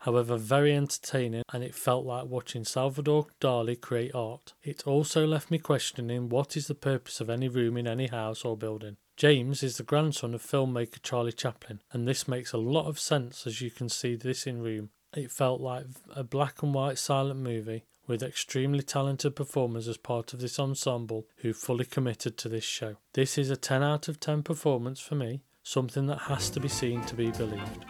however 0.00 0.36
very 0.36 0.74
entertaining, 0.74 1.42
and 1.52 1.62
it 1.64 1.74
felt 1.74 2.04
like 2.04 2.26
watching 2.26 2.64
Salvador 2.64 3.26
Dali 3.40 3.80
create 3.80 4.14
art. 4.14 4.54
It 4.62 4.86
also 4.86 5.26
left 5.26 5.50
me 5.50 5.58
questioning 5.58 6.28
what 6.28 6.56
is 6.56 6.66
the 6.66 6.74
purpose 6.74 7.20
of 7.20 7.30
any 7.30 7.48
room 7.48 7.76
in 7.76 7.86
any 7.86 8.06
house 8.06 8.44
or 8.44 8.56
building. 8.56 8.96
James 9.16 9.64
is 9.64 9.76
the 9.76 9.82
grandson 9.82 10.32
of 10.32 10.42
filmmaker 10.42 11.02
Charlie 11.02 11.32
Chaplin, 11.32 11.80
and 11.92 12.06
this 12.06 12.28
makes 12.28 12.52
a 12.52 12.58
lot 12.58 12.86
of 12.86 13.00
sense 13.00 13.46
as 13.46 13.60
you 13.60 13.70
can 13.70 13.88
see 13.88 14.14
this 14.14 14.46
in 14.46 14.62
Room. 14.62 14.90
It 15.16 15.32
felt 15.32 15.60
like 15.60 15.86
a 16.14 16.22
black 16.22 16.62
and 16.62 16.72
white 16.72 16.98
silent 16.98 17.40
movie 17.40 17.84
with 18.06 18.22
extremely 18.22 18.82
talented 18.82 19.34
performers 19.34 19.88
as 19.88 19.96
part 19.96 20.32
of 20.32 20.40
this 20.40 20.58
ensemble 20.58 21.26
who 21.38 21.52
fully 21.52 21.84
committed 21.84 22.38
to 22.38 22.48
this 22.48 22.64
show. 22.64 22.96
This 23.14 23.36
is 23.36 23.50
a 23.50 23.56
10 23.56 23.82
out 23.82 24.08
of 24.08 24.20
10 24.20 24.42
performance 24.42 25.00
for 25.00 25.14
me, 25.14 25.42
something 25.62 26.06
that 26.06 26.22
has 26.22 26.48
to 26.50 26.60
be 26.60 26.68
seen 26.68 27.02
to 27.06 27.14
be 27.14 27.30
believed. 27.32 27.84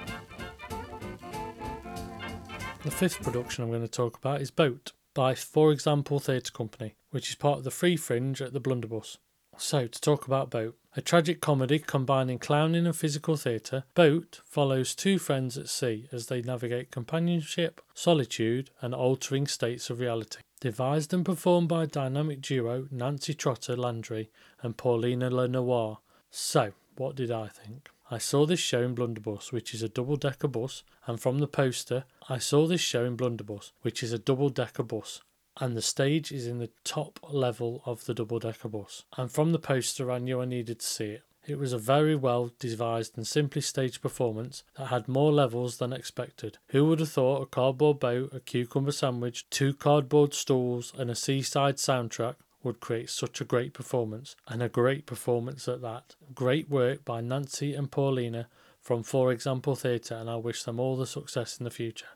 The 2.89 2.95
fifth 2.95 3.21
production 3.23 3.63
I'm 3.63 3.69
going 3.69 3.83
to 3.83 3.87
talk 3.87 4.17
about 4.17 4.41
is 4.41 4.51
Boat 4.51 4.93
by 5.13 5.35
For 5.35 5.73
Example 5.73 6.21
Theatre 6.21 6.51
Company, 6.51 6.95
which 7.11 7.29
is 7.29 7.35
part 7.35 7.59
of 7.59 7.65
the 7.65 7.71
Free 7.71 7.99
Fringe 7.99 8.41
at 8.41 8.55
the 8.55 8.61
Blunderbuss. 8.61 9.19
So, 9.59 9.87
to 9.87 10.01
talk 10.01 10.27
about 10.27 10.49
Boat, 10.49 10.75
a 10.97 11.03
tragic 11.03 11.43
comedy 11.43 11.81
combining 11.81 12.39
clowning 12.39 12.87
and 12.87 12.97
physical 12.97 13.37
theatre, 13.37 13.85
Boat 13.95 14.41
follows 14.47 14.95
two 14.95 15.19
friends 15.19 15.59
at 15.59 15.69
sea 15.69 16.09
as 16.13 16.29
they 16.29 16.41
navigate 16.41 16.91
companionship, 16.91 17.83
solitude, 17.93 18.71
and 18.81 18.95
altering 18.95 19.47
states 19.47 19.91
of 19.91 20.01
reality. 20.01 20.41
Devised 20.59 21.13
and 21.13 21.27
performed 21.27 21.69
by 21.69 21.85
dynamic 21.85 22.41
duo 22.41 22.89
Nancy 22.91 23.35
Trotter 23.35 23.77
Landry 23.77 24.31
and 24.63 24.79
Paulina 24.79 25.29
Lenoir. 25.29 25.99
So, 26.31 26.73
what 26.97 27.17
did 27.17 27.31
I 27.31 27.49
think? 27.49 27.91
I 28.11 28.19
saw 28.19 28.47
this 28.47 28.61
show 28.61 28.83
in 28.83 28.95
Blunderbuss, 28.95 29.53
which 29.53 29.75
is 29.75 29.83
a 29.83 29.89
double 29.89 30.17
decker 30.17 30.49
bus, 30.49 30.83
and 31.07 31.21
from 31.21 31.41
the 31.41 31.47
poster, 31.47 32.05
I 32.29 32.39
saw 32.39 32.67
this 32.67 32.81
show 32.81 33.05
in 33.05 33.17
Blunderbuss, 33.17 33.73
which 33.83 34.03
is 34.03 34.13
a 34.13 34.19
double 34.19 34.49
decker 34.49 34.83
bus, 34.83 35.21
and 35.61 35.77
the 35.77 35.83
stage 35.83 36.33
is 36.33 36.47
in 36.47 36.59
the 36.59 36.71
top 36.85 37.21
level 37.31 37.83
of 37.85 38.07
the 38.07 38.15
double 38.15 38.39
decker 38.39 38.69
bus. 38.69 39.05
And 39.19 39.31
from 39.31 39.53
the 39.53 39.59
poster, 39.59 40.11
I 40.11 40.19
knew 40.19 40.41
I 40.41 40.47
needed 40.47 40.81
to 40.81 40.87
see 40.87 41.11
it. 41.11 41.23
It 41.47 41.59
was 41.59 41.73
a 41.73 41.79
very 41.79 42.15
well 42.15 42.51
devised 42.59 43.17
and 43.17 43.27
simply 43.27 43.63
staged 43.63 44.03
performance 44.03 44.65
that 44.77 44.87
had 44.87 45.09
more 45.09 45.33
levels 45.33 45.79
than 45.79 45.93
expected. 45.93 46.59
Who 46.69 46.87
would 46.87 47.01
have 47.01 47.11
thought 47.11 47.43
a 47.43 47.47
cardboard 47.47 48.01
boat, 48.01 48.35
a 48.35 48.41
cucumber 48.41 48.93
sandwich, 48.93 49.49
two 49.51 49.73
cardboard 49.75 50.35
stools, 50.35 50.93
and 50.97 51.11
a 51.11 51.15
seaside 51.15 51.77
soundtrack 51.77 52.37
would 52.63 52.81
create 52.81 53.11
such 53.11 53.41
a 53.41 53.45
great 53.45 53.73
performance, 53.73 54.37
and 54.47 54.63
a 54.63 54.69
great 54.69 55.07
performance 55.07 55.69
at 55.69 55.81
that? 55.83 56.17
Great 56.35 56.69
work 56.69 57.05
by 57.05 57.21
Nancy 57.21 57.75
and 57.75 57.91
Paulina 57.91 58.49
from 58.81 59.03
For 59.03 59.33
Example 59.33 59.77
Theatre, 59.77 60.15
and 60.15 60.29
I 60.29 60.37
wish 60.37 60.63
them 60.63 60.81
all 60.81 60.97
the 60.97 61.07
success 61.07 61.59
in 61.59 61.65
the 61.65 61.71
future. 61.71 62.07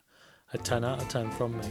A 0.53 0.57
10 0.57 0.83
out 0.83 1.01
of 1.01 1.09
10 1.09 1.31
from 1.31 1.57
me. 1.57 1.67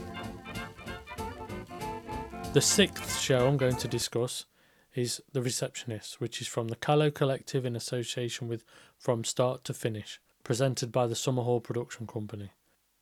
The 2.52 2.60
sixth 2.60 3.20
show 3.20 3.46
I'm 3.46 3.56
going 3.56 3.76
to 3.76 3.88
discuss 3.88 4.46
is 4.94 5.22
The 5.32 5.42
Receptionist, 5.42 6.20
which 6.20 6.40
is 6.40 6.48
from 6.48 6.68
the 6.68 6.76
Kallo 6.76 7.12
Collective 7.12 7.64
in 7.64 7.76
association 7.76 8.48
with 8.48 8.64
From 8.98 9.24
Start 9.24 9.64
to 9.64 9.74
Finish, 9.74 10.20
presented 10.44 10.92
by 10.92 11.06
the 11.06 11.14
Summerhall 11.14 11.62
Production 11.62 12.06
Company. 12.06 12.50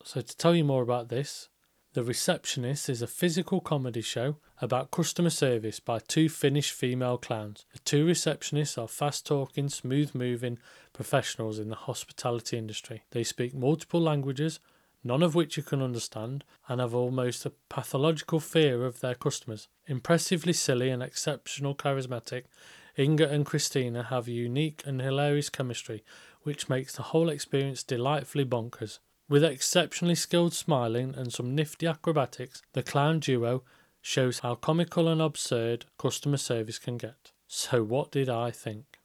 So, 0.04 0.20
to 0.20 0.36
tell 0.36 0.54
you 0.54 0.64
more 0.64 0.82
about 0.82 1.08
this, 1.08 1.48
The 1.92 2.04
Receptionist 2.04 2.88
is 2.88 3.02
a 3.02 3.06
physical 3.06 3.60
comedy 3.60 4.00
show 4.00 4.36
about 4.62 4.90
customer 4.90 5.30
service 5.30 5.80
by 5.80 5.98
two 5.98 6.28
Finnish 6.28 6.70
female 6.70 7.18
clowns. 7.18 7.66
The 7.72 7.80
two 7.80 8.06
receptionists 8.06 8.80
are 8.80 8.86
fast 8.86 9.26
talking, 9.26 9.68
smooth 9.68 10.14
moving 10.14 10.58
professionals 10.92 11.58
in 11.58 11.68
the 11.68 11.74
hospitality 11.74 12.56
industry. 12.56 13.02
They 13.10 13.24
speak 13.24 13.54
multiple 13.54 14.00
languages 14.00 14.60
none 15.02 15.22
of 15.22 15.34
which 15.34 15.56
you 15.56 15.62
can 15.62 15.82
understand, 15.82 16.44
and 16.68 16.80
have 16.80 16.94
almost 16.94 17.46
a 17.46 17.52
pathological 17.68 18.40
fear 18.40 18.84
of 18.84 19.00
their 19.00 19.14
customers. 19.14 19.68
Impressively 19.86 20.52
silly 20.52 20.90
and 20.90 21.02
exceptional 21.02 21.74
charismatic, 21.74 22.44
Inga 22.98 23.28
and 23.28 23.46
Christina 23.46 24.04
have 24.04 24.28
a 24.28 24.32
unique 24.32 24.82
and 24.84 25.00
hilarious 25.00 25.48
chemistry, 25.48 26.04
which 26.42 26.68
makes 26.68 26.94
the 26.94 27.04
whole 27.04 27.30
experience 27.30 27.82
delightfully 27.82 28.44
bonkers. 28.44 28.98
With 29.30 29.44
exceptionally 29.44 30.16
skilled 30.16 30.54
smiling 30.54 31.14
and 31.16 31.32
some 31.32 31.54
nifty 31.54 31.86
acrobatics, 31.86 32.62
the 32.72 32.82
clown 32.82 33.20
duo 33.20 33.62
shows 34.02 34.40
how 34.40 34.56
comical 34.56 35.06
and 35.06 35.22
absurd 35.22 35.84
customer 35.98 36.36
service 36.36 36.80
can 36.80 36.96
get. 36.96 37.30
So, 37.46 37.84
what 37.84 38.10
did 38.10 38.28
I 38.28 38.50
think? 38.50 38.98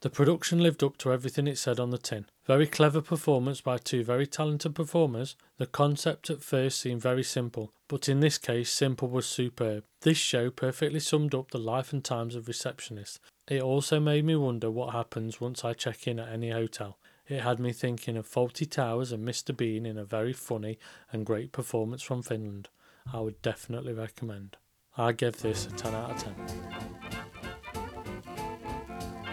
The 0.00 0.10
production 0.10 0.58
lived 0.58 0.82
up 0.82 0.96
to 0.98 1.12
everything 1.12 1.46
it 1.46 1.56
said 1.56 1.78
on 1.78 1.90
the 1.90 1.98
tin. 1.98 2.26
Very 2.46 2.66
clever 2.66 3.00
performance 3.00 3.60
by 3.60 3.78
two 3.78 4.02
very 4.02 4.26
talented 4.26 4.74
performers. 4.74 5.36
The 5.58 5.66
concept 5.66 6.30
at 6.30 6.42
first 6.42 6.80
seemed 6.80 7.02
very 7.02 7.22
simple, 7.22 7.72
but 7.86 8.08
in 8.08 8.18
this 8.18 8.38
case, 8.38 8.72
simple 8.72 9.08
was 9.08 9.26
superb. 9.26 9.84
This 10.00 10.18
show 10.18 10.50
perfectly 10.50 10.98
summed 10.98 11.32
up 11.32 11.52
the 11.52 11.58
life 11.58 11.92
and 11.92 12.02
times 12.02 12.34
of 12.34 12.46
receptionists. 12.46 13.20
It 13.46 13.62
also 13.62 14.00
made 14.00 14.24
me 14.24 14.34
wonder 14.34 14.68
what 14.68 14.94
happens 14.94 15.40
once 15.40 15.64
I 15.64 15.74
check 15.74 16.08
in 16.08 16.18
at 16.18 16.32
any 16.32 16.50
hotel. 16.50 16.98
It 17.30 17.42
had 17.42 17.60
me 17.60 17.72
thinking 17.72 18.16
of 18.16 18.28
Fawlty 18.28 18.68
Towers 18.68 19.12
and 19.12 19.26
Mr. 19.26 19.56
Bean 19.56 19.86
in 19.86 19.96
a 19.96 20.04
very 20.04 20.32
funny 20.32 20.80
and 21.12 21.24
great 21.24 21.52
performance 21.52 22.02
from 22.02 22.24
Finland. 22.24 22.68
I 23.12 23.20
would 23.20 23.40
definitely 23.40 23.92
recommend. 23.92 24.56
I 24.98 25.12
give 25.12 25.40
this 25.40 25.64
a 25.66 25.70
10 25.70 25.94
out 25.94 26.10
of 26.10 26.24
10. 26.24 26.34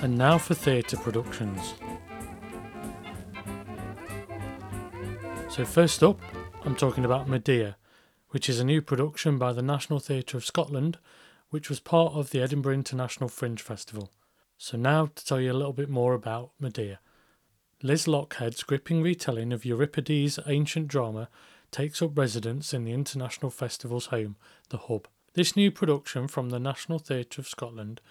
And 0.03 0.15
now 0.15 0.37
for 0.37 0.53
theatre 0.53 0.97
productions. 0.97 1.73
So, 5.49 5.65
first 5.65 6.03
up, 6.03 6.19
I'm 6.65 6.75
talking 6.75 7.03
about 7.03 7.27
Medea, 7.27 7.77
which 8.29 8.47
is 8.47 8.59
a 8.59 8.63
new 8.63 8.83
production 8.83 9.39
by 9.39 9.53
the 9.53 9.63
National 9.63 9.99
Theatre 9.99 10.37
of 10.37 10.45
Scotland, 10.45 10.99
which 11.49 11.67
was 11.67 11.79
part 11.79 12.13
of 12.13 12.29
the 12.29 12.43
Edinburgh 12.43 12.75
International 12.75 13.27
Fringe 13.27 13.59
Festival. 13.59 14.11
So, 14.55 14.77
now 14.77 15.07
to 15.15 15.25
tell 15.25 15.41
you 15.41 15.51
a 15.51 15.53
little 15.53 15.73
bit 15.73 15.89
more 15.89 16.13
about 16.13 16.51
Medea. 16.59 16.99
Liz 17.83 18.07
Lochhead's 18.07 18.63
gripping 18.63 19.03
retelling 19.03 19.53
of 19.53 19.63
Euripides' 19.63 20.39
ancient 20.47 20.87
drama 20.87 21.29
takes 21.69 22.01
up 22.01 22.17
residence 22.17 22.73
in 22.73 22.85
the 22.85 22.91
International 22.91 23.51
Festival's 23.51 24.07
home, 24.07 24.35
the 24.69 24.79
Hub. 24.79 25.07
This 25.35 25.55
new 25.55 25.69
production 25.69 26.27
from 26.27 26.49
the 26.49 26.59
National 26.59 26.97
Theatre 26.97 27.39
of 27.39 27.47
Scotland 27.47 28.01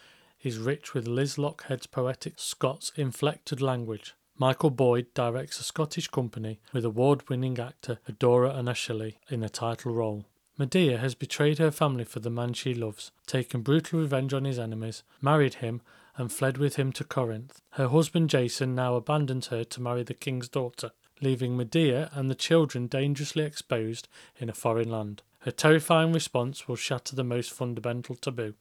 is 0.41 0.59
rich 0.59 0.95
with 0.95 1.09
Liz 1.09 1.37
Lochhead's 1.37 1.89
poetic 1.89 2.35
Scots 2.37 2.93
inflected 2.95 3.61
language. 3.61 4.15
Michael 4.39 4.71
Boyd 4.71 5.07
directs 5.15 5.59
a 5.59 5.65
Scottish 5.65 6.07
company 6.09 6.61
with 6.73 6.85
award 6.85 7.29
winning 7.29 7.59
actor 7.59 7.99
Adura 8.09 8.55
Onashile 8.55 9.15
in 9.31 9.43
a 9.43 9.49
title 9.49 9.93
role. 9.93 10.27
Medea 10.57 10.99
has 10.99 11.17
betrayed 11.17 11.59
her 11.59 11.73
family 11.73 12.05
for 12.05 12.21
the 12.21 12.31
man 12.31 12.53
she 12.53 12.73
loves, 12.73 13.11
taken 13.27 13.63
brutal 13.63 13.99
revenge 13.99 14.33
on 14.33 14.45
his 14.45 14.61
enemies, 14.61 15.03
married 15.21 15.55
him, 15.55 15.83
and 16.17 16.33
fled 16.33 16.59
with 16.59 16.77
him 16.77 16.93
to 16.93 17.05
Corinth. 17.05 17.61
Her 17.71 17.89
husband 17.89 18.31
Jason 18.31 18.75
now 18.75 18.95
abandoned 18.95 19.47
her 19.47 19.65
to 19.65 19.83
marry 19.83 20.03
the 20.03 20.15
king's 20.15 20.49
daughter, 20.49 20.93
leaving 21.21 21.57
Medea 21.57 22.11
and 22.13 22.31
the 22.31 22.35
children 22.35 22.87
dangerously 22.87 23.45
exposed 23.45 24.09
in 24.39 24.49
a 24.49 24.55
foreign 24.55 24.91
land. 24.91 25.23
Her 25.41 25.51
terrifying 25.51 26.13
response 26.13 26.67
will 26.67 26.77
shatter 26.77 27.15
the 27.15 27.25
most 27.25 27.53
fundamental 27.53 28.17
taboo. 28.17 28.55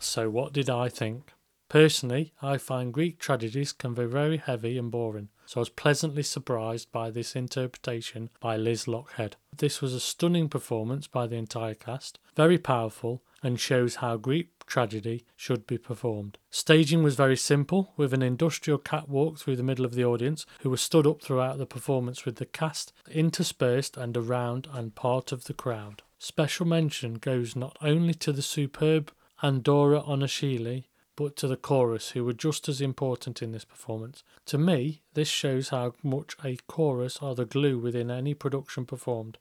So, 0.00 0.28
what 0.28 0.52
did 0.52 0.68
I 0.68 0.88
think? 0.88 1.32
Personally, 1.68 2.32
I 2.42 2.58
find 2.58 2.92
Greek 2.92 3.18
tragedies 3.18 3.72
can 3.72 3.94
be 3.94 4.04
very 4.04 4.36
heavy 4.36 4.76
and 4.76 4.90
boring, 4.90 5.30
so 5.46 5.58
I 5.58 5.62
was 5.62 5.70
pleasantly 5.70 6.22
surprised 6.22 6.92
by 6.92 7.10
this 7.10 7.34
interpretation 7.34 8.30
by 8.38 8.56
Liz 8.56 8.84
Lochhead. 8.84 9.32
This 9.56 9.80
was 9.80 9.94
a 9.94 10.00
stunning 10.00 10.48
performance 10.48 11.06
by 11.06 11.26
the 11.26 11.36
entire 11.36 11.74
cast, 11.74 12.18
very 12.36 12.58
powerful, 12.58 13.22
and 13.42 13.58
shows 13.58 13.96
how 13.96 14.16
Greek 14.16 14.53
tragedy 14.66 15.24
should 15.36 15.66
be 15.66 15.78
performed. 15.78 16.38
Staging 16.50 17.02
was 17.02 17.16
very 17.16 17.36
simple, 17.36 17.92
with 17.96 18.12
an 18.14 18.22
industrial 18.22 18.78
catwalk 18.78 19.38
through 19.38 19.56
the 19.56 19.62
middle 19.62 19.84
of 19.84 19.94
the 19.94 20.04
audience, 20.04 20.46
who 20.60 20.70
were 20.70 20.76
stood 20.76 21.06
up 21.06 21.22
throughout 21.22 21.58
the 21.58 21.66
performance 21.66 22.24
with 22.24 22.36
the 22.36 22.46
cast 22.46 22.92
interspersed 23.10 23.96
and 23.96 24.16
around 24.16 24.68
and 24.72 24.94
part 24.94 25.32
of 25.32 25.44
the 25.44 25.54
crowd. 25.54 26.02
Special 26.18 26.66
mention 26.66 27.14
goes 27.14 27.54
not 27.54 27.76
only 27.82 28.14
to 28.14 28.32
the 28.32 28.42
superb 28.42 29.12
Adura 29.42 30.06
Onashile, 30.06 30.84
but 31.16 31.36
to 31.36 31.46
the 31.46 31.56
chorus, 31.56 32.10
who 32.10 32.24
were 32.24 32.32
just 32.32 32.68
as 32.68 32.80
important 32.80 33.42
in 33.42 33.52
this 33.52 33.64
performance. 33.64 34.24
To 34.46 34.58
me, 34.58 35.02
this 35.12 35.28
shows 35.28 35.68
how 35.68 35.94
much 36.02 36.36
a 36.44 36.56
chorus 36.66 37.18
are 37.20 37.34
the 37.34 37.44
glue 37.44 37.78
within 37.78 38.10
any 38.10 38.34
production 38.34 38.84
performed, 38.84 39.38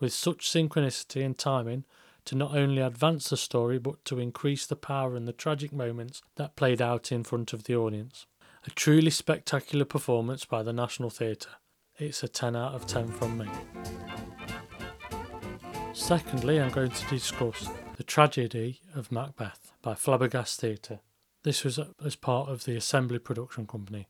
with 0.00 0.12
such 0.12 0.50
synchronicity 0.50 1.24
and 1.24 1.38
timing 1.38 1.84
to 2.24 2.34
not 2.34 2.56
only 2.56 2.80
advance 2.80 3.30
the 3.30 3.36
story 3.36 3.78
but 3.78 4.04
to 4.06 4.18
increase 4.18 4.66
the 4.66 4.76
power 4.76 5.16
and 5.16 5.28
the 5.28 5.32
tragic 5.32 5.72
moments 5.72 6.22
that 6.36 6.56
played 6.56 6.80
out 6.80 7.12
in 7.12 7.24
front 7.24 7.52
of 7.52 7.64
the 7.64 7.76
audience. 7.76 8.26
A 8.66 8.70
truly 8.70 9.10
spectacular 9.10 9.84
performance 9.84 10.44
by 10.44 10.62
the 10.62 10.72
National 10.72 11.10
Theatre. 11.10 11.50
It's 11.98 12.22
a 12.22 12.28
10 12.28 12.56
out 12.56 12.74
of 12.74 12.86
10 12.86 13.08
from 13.08 13.38
me. 13.38 13.48
Secondly, 15.92 16.60
I'm 16.60 16.70
going 16.72 16.90
to 16.90 17.06
discuss 17.08 17.68
The 17.96 18.02
Tragedy 18.02 18.80
of 18.94 19.12
Macbeth 19.12 19.72
by 19.80 19.94
Flabbergast 19.94 20.56
Theatre. 20.56 21.00
This 21.44 21.62
was 21.62 21.78
uh, 21.78 21.88
as 22.04 22.16
part 22.16 22.48
of 22.48 22.64
the 22.64 22.74
Assembly 22.74 23.18
Production 23.18 23.66
Company. 23.66 24.08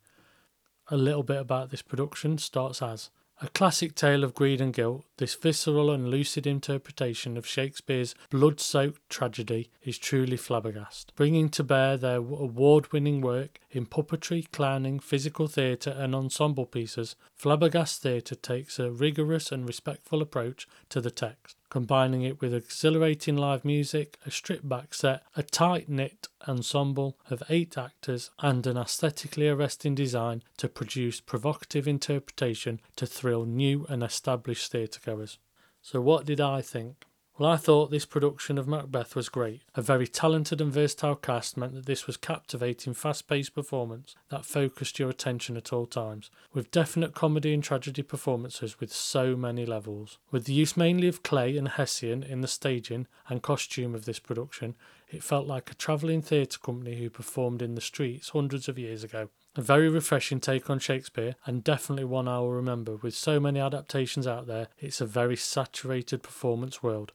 A 0.89 0.97
little 0.97 1.23
bit 1.23 1.39
about 1.41 1.71
this 1.71 1.83
production 1.83 2.39
starts 2.39 2.81
as 2.81 3.11
a 3.41 3.49
classic 3.49 3.95
tale 3.95 4.23
of 4.23 4.35
greed 4.35 4.61
and 4.61 4.73
guilt, 4.73 5.05
this 5.19 5.35
visceral 5.35 5.91
and 5.91 6.09
lucid 6.09 6.47
interpretation 6.47 7.37
of 7.37 7.47
Shakespeare's 7.47 8.15
blood 8.31 8.61
soaked 8.61 9.09
tragedy 9.09 9.71
is 9.83 9.99
truly 9.99 10.37
flabbergast, 10.37 11.07
bringing 11.17 11.49
to 11.51 11.65
bear 11.65 11.97
their 11.97 12.19
award 12.19 12.93
winning 12.93 13.21
work 13.21 13.61
in 13.71 13.87
puppetry, 13.87 14.51
clowning, 14.53 15.01
physical 15.01 15.49
theatre, 15.49 15.95
and 15.97 16.15
ensemble 16.15 16.67
pieces. 16.67 17.17
Flabbergast 17.39 17.99
Theatre 17.99 18.37
takes 18.37 18.79
a 18.79 18.91
rigorous 18.91 19.51
and 19.51 19.67
respectful 19.67 20.23
approach 20.23 20.69
to 20.89 21.01
the 21.01 21.11
text 21.11 21.57
combining 21.75 22.23
it 22.23 22.41
with 22.41 22.55
exhilarating 22.55 23.37
live 23.37 23.65
music, 23.65 24.17
a 24.25 24.31
stripped 24.31 24.69
back 24.69 24.95
set, 24.95 25.25
a 25.35 25.43
tight 25.43 25.89
knit 25.89 26.29
ensemble 26.47 27.19
of 27.29 27.43
eight 27.51 27.77
actors, 27.77 28.31
and 28.39 28.65
an 28.65 28.77
aesthetically 28.77 29.49
arresting 29.49 29.93
design 29.93 30.41
to 30.57 30.69
produce 30.69 31.21
provocative 31.21 31.89
interpretation 31.89 32.81
to 32.95 33.05
thrill 33.05 33.45
new 33.45 33.85
and 33.89 34.05
established 34.05 34.73
theatregoers. 34.73 35.39
So, 35.83 36.01
what 36.01 36.25
did 36.25 36.41
I 36.41 36.63
think? 36.63 37.07
Well, 37.37 37.51
I 37.51 37.57
thought 37.57 37.91
this 37.91 38.07
production 38.07 38.59
of 38.59 38.69
Macbeth 38.69 39.17
was 39.17 39.29
great. 39.29 39.63
A 39.75 39.83
very 39.83 40.07
talented 40.07 40.61
and 40.61 40.73
versatile 40.73 41.17
cast 41.17 41.57
meant 41.57 41.75
that 41.75 41.85
this 41.85 42.07
was 42.07 42.17
captivating, 42.17 42.95
fast 42.95 43.27
paced 43.27 43.57
performance 43.57 44.15
that 44.29 44.45
focused 44.45 45.01
your 45.01 45.11
attention 45.11 45.57
at 45.57 45.73
all 45.73 45.87
times, 45.87 46.31
with 46.53 46.71
definite 46.71 47.13
comedy 47.13 47.53
and 47.53 47.65
tragedy 47.65 48.03
performances 48.03 48.79
with 48.79 48.93
so 48.93 49.35
many 49.35 49.67
levels. 49.67 50.19
With 50.31 50.45
the 50.45 50.53
use 50.53 50.77
mainly 50.77 51.09
of 51.09 51.25
clay 51.25 51.57
and 51.57 51.71
Hessian 51.71 52.23
in 52.23 52.41
the 52.41 52.47
staging 52.47 53.09
and 53.29 53.43
costume 53.43 53.97
of 53.97 54.05
this 54.05 54.21
production, 54.21 54.77
it 55.11 55.25
felt 55.25 55.49
like 55.49 55.73
a 55.73 55.75
travelling 55.75 56.23
theatre 56.23 56.61
company 56.61 57.01
who 57.01 57.11
performed 57.11 57.63
in 57.63 57.75
the 57.75 57.81
streets 57.81 58.29
hundreds 58.29 58.69
of 58.69 58.79
years 58.79 59.03
ago. 59.03 59.29
A 59.57 59.61
very 59.61 59.89
refreshing 59.89 60.39
take 60.39 60.71
on 60.71 60.79
Shakespeare, 60.79 61.35
and 61.47 61.65
definitely 61.65 62.05
one 62.05 62.29
I 62.29 62.39
will 62.39 62.53
remember. 62.53 62.95
With 62.95 63.17
so 63.17 63.41
many 63.41 63.59
adaptations 63.59 64.29
out 64.29 64.47
there, 64.47 64.69
it's 64.79 65.01
a 65.01 65.07
very 65.07 65.37
saturated 65.37 66.23
performance 66.23 66.81
world 66.81 67.11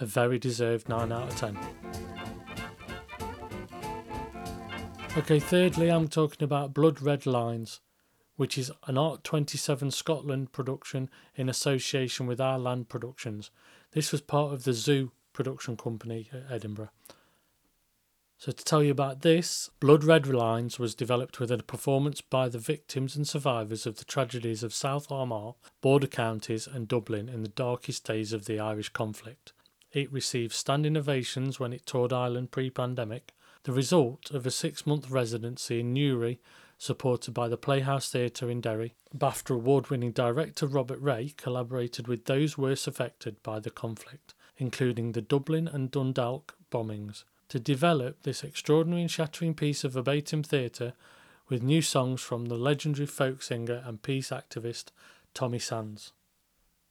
a 0.00 0.06
very 0.06 0.38
deserved 0.38 0.88
9 0.88 1.12
out 1.12 1.28
of 1.28 1.36
10. 1.36 1.58
Okay, 5.16 5.38
thirdly, 5.38 5.90
I'm 5.90 6.08
talking 6.08 6.42
about 6.42 6.74
Blood 6.74 7.00
Red 7.00 7.24
Lines, 7.24 7.80
which 8.36 8.58
is 8.58 8.72
an 8.86 8.98
Art 8.98 9.22
27 9.22 9.92
Scotland 9.92 10.50
production 10.52 11.08
in 11.36 11.48
association 11.48 12.26
with 12.26 12.40
Our 12.40 12.58
Land 12.58 12.88
Productions. 12.88 13.50
This 13.92 14.10
was 14.10 14.20
part 14.20 14.52
of 14.52 14.64
the 14.64 14.72
Zoo 14.72 15.12
production 15.32 15.76
company 15.76 16.28
at 16.32 16.50
Edinburgh. 16.50 16.90
So, 18.36 18.52
to 18.52 18.62
tell 18.62 18.82
you 18.82 18.90
about 18.90 19.22
this, 19.22 19.70
Blood 19.80 20.04
Red 20.04 20.26
Lines 20.26 20.78
was 20.78 20.94
developed 20.94 21.40
with 21.40 21.50
a 21.50 21.58
performance 21.58 22.20
by 22.20 22.50
the 22.50 22.58
victims 22.58 23.16
and 23.16 23.26
survivors 23.26 23.86
of 23.86 23.96
the 23.96 24.04
tragedies 24.04 24.62
of 24.62 24.74
South 24.74 25.10
Armagh, 25.10 25.54
border 25.80 26.06
counties, 26.06 26.66
and 26.66 26.86
Dublin 26.86 27.30
in 27.30 27.42
the 27.42 27.48
darkest 27.48 28.04
days 28.04 28.34
of 28.34 28.44
the 28.44 28.60
Irish 28.60 28.90
conflict. 28.90 29.53
It 29.94 30.12
received 30.12 30.52
standing 30.52 30.96
ovations 30.96 31.60
when 31.60 31.72
it 31.72 31.86
toured 31.86 32.12
Ireland 32.12 32.50
pre 32.50 32.68
pandemic, 32.68 33.32
the 33.62 33.70
result 33.70 34.32
of 34.32 34.44
a 34.44 34.50
six 34.50 34.84
month 34.88 35.08
residency 35.08 35.78
in 35.78 35.92
Newry, 35.92 36.40
supported 36.76 37.32
by 37.32 37.46
the 37.46 37.56
Playhouse 37.56 38.10
Theatre 38.10 38.50
in 38.50 38.60
Derry. 38.60 38.96
BAFTA 39.16 39.54
award 39.54 39.90
winning 39.90 40.10
director 40.10 40.66
Robert 40.66 40.98
Rae 41.00 41.32
collaborated 41.36 42.08
with 42.08 42.24
those 42.24 42.58
worst 42.58 42.88
affected 42.88 43.40
by 43.44 43.60
the 43.60 43.70
conflict, 43.70 44.34
including 44.58 45.12
the 45.12 45.22
Dublin 45.22 45.68
and 45.68 45.92
Dundalk 45.92 46.56
bombings, 46.72 47.22
to 47.48 47.60
develop 47.60 48.24
this 48.24 48.42
extraordinary 48.42 49.02
and 49.02 49.10
shattering 49.10 49.54
piece 49.54 49.84
of 49.84 49.92
verbatim 49.92 50.42
theatre 50.42 50.94
with 51.48 51.62
new 51.62 51.80
songs 51.80 52.20
from 52.20 52.46
the 52.46 52.56
legendary 52.56 53.06
folk 53.06 53.44
singer 53.44 53.80
and 53.86 54.02
peace 54.02 54.30
activist 54.30 54.86
Tommy 55.34 55.60
Sands. 55.60 56.12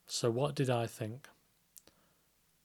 So, 0.08 0.32
what 0.32 0.56
did 0.56 0.70
I 0.70 0.88
think? 0.88 1.28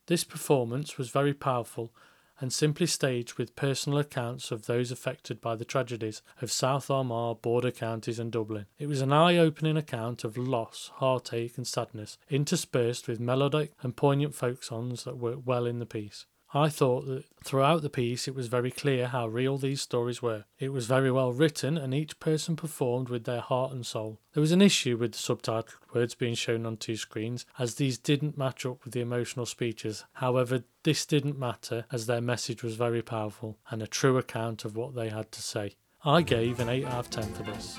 This 0.08 0.24
performance 0.24 0.96
was 0.96 1.10
very 1.10 1.34
powerful 1.34 1.92
and 2.40 2.50
simply 2.50 2.86
staged 2.86 3.36
with 3.36 3.54
personal 3.56 3.98
accounts 3.98 4.50
of 4.50 4.64
those 4.64 4.90
affected 4.90 5.38
by 5.38 5.54
the 5.54 5.66
tragedies 5.66 6.22
of 6.40 6.50
South 6.50 6.90
Armagh, 6.90 7.42
border 7.42 7.70
counties, 7.70 8.18
and 8.18 8.32
Dublin. 8.32 8.64
It 8.78 8.86
was 8.86 9.02
an 9.02 9.12
eye 9.12 9.36
opening 9.36 9.76
account 9.76 10.24
of 10.24 10.38
loss, 10.38 10.90
heartache, 10.94 11.58
and 11.58 11.66
sadness, 11.66 12.16
interspersed 12.30 13.06
with 13.06 13.20
melodic 13.20 13.72
and 13.82 13.96
poignant 13.96 14.34
folk 14.34 14.64
songs 14.64 15.04
that 15.04 15.18
worked 15.18 15.44
well 15.44 15.66
in 15.66 15.78
the 15.78 15.84
piece. 15.84 16.24
I 16.54 16.70
thought 16.70 17.04
that 17.06 17.24
throughout 17.44 17.82
the 17.82 17.90
piece 17.90 18.26
it 18.26 18.34
was 18.34 18.48
very 18.48 18.70
clear 18.70 19.08
how 19.08 19.28
real 19.28 19.58
these 19.58 19.82
stories 19.82 20.22
were. 20.22 20.44
It 20.58 20.72
was 20.72 20.86
very 20.86 21.10
well 21.10 21.30
written 21.30 21.76
and 21.76 21.92
each 21.92 22.18
person 22.20 22.56
performed 22.56 23.10
with 23.10 23.24
their 23.24 23.42
heart 23.42 23.72
and 23.72 23.84
soul. 23.84 24.18
There 24.32 24.40
was 24.40 24.52
an 24.52 24.62
issue 24.62 24.96
with 24.96 25.12
the 25.12 25.18
subtitled 25.18 25.74
words 25.92 26.14
being 26.14 26.34
shown 26.34 26.64
on 26.64 26.78
two 26.78 26.96
screens 26.96 27.44
as 27.58 27.74
these 27.74 27.98
didn't 27.98 28.38
match 28.38 28.64
up 28.64 28.82
with 28.82 28.94
the 28.94 29.02
emotional 29.02 29.44
speeches. 29.44 30.04
However, 30.14 30.64
this 30.84 31.04
didn't 31.04 31.38
matter 31.38 31.84
as 31.92 32.06
their 32.06 32.22
message 32.22 32.62
was 32.62 32.76
very 32.76 33.02
powerful 33.02 33.58
and 33.70 33.82
a 33.82 33.86
true 33.86 34.16
account 34.16 34.64
of 34.64 34.74
what 34.74 34.94
they 34.94 35.10
had 35.10 35.30
to 35.32 35.42
say. 35.42 35.74
I 36.02 36.22
gave 36.22 36.60
an 36.60 36.70
8 36.70 36.86
out 36.86 36.94
of 36.94 37.10
10 37.10 37.34
for 37.34 37.42
this. 37.42 37.78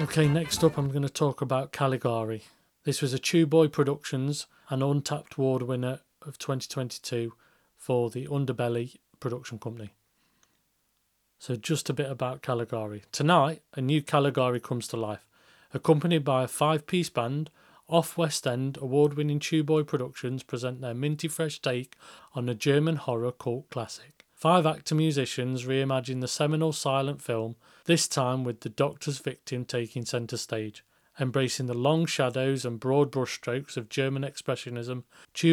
Okay, 0.00 0.26
next 0.26 0.64
up 0.64 0.78
I'm 0.78 0.88
going 0.88 1.02
to 1.02 1.08
talk 1.08 1.42
about 1.42 1.70
Caligari. 1.70 2.42
This 2.84 3.00
was 3.00 3.12
a 3.12 3.18
Chew 3.18 3.46
Boy 3.46 3.68
Productions 3.68 4.46
an 4.68 4.82
untapped 4.82 5.34
award 5.34 5.62
winner 5.62 6.00
of 6.22 6.36
2022 6.38 7.32
for 7.76 8.10
the 8.10 8.26
Underbelly 8.26 8.96
production 9.20 9.58
company. 9.60 9.92
So, 11.38 11.54
just 11.54 11.88
a 11.90 11.92
bit 11.92 12.10
about 12.10 12.42
Caligari. 12.42 13.02
Tonight, 13.12 13.62
a 13.74 13.80
new 13.80 14.02
Caligari 14.02 14.58
comes 14.58 14.88
to 14.88 14.96
life, 14.96 15.24
accompanied 15.72 16.24
by 16.24 16.42
a 16.42 16.48
five 16.48 16.86
piece 16.86 17.08
band. 17.08 17.50
Off 17.88 18.16
West 18.16 18.46
End, 18.48 18.78
award 18.80 19.14
winning 19.14 19.40
Boy 19.64 19.84
Productions 19.84 20.42
present 20.42 20.80
their 20.80 20.94
minty 20.94 21.28
fresh 21.28 21.60
take 21.60 21.96
on 22.34 22.48
a 22.48 22.54
German 22.54 22.96
horror 22.96 23.32
cult 23.32 23.70
classic. 23.70 24.24
Five 24.32 24.66
actor 24.66 24.96
musicians 24.96 25.66
reimagine 25.66 26.20
the 26.20 26.26
seminal 26.26 26.72
silent 26.72 27.22
film, 27.22 27.54
this 27.84 28.08
time 28.08 28.42
with 28.42 28.60
the 28.60 28.68
Doctor's 28.68 29.18
victim 29.18 29.64
taking 29.64 30.04
centre 30.04 30.36
stage. 30.36 30.82
Embracing 31.20 31.66
the 31.66 31.74
long 31.74 32.06
shadows 32.06 32.64
and 32.64 32.80
broad 32.80 33.12
brushstrokes 33.12 33.76
of 33.76 33.90
German 33.90 34.22
Expressionism, 34.22 35.04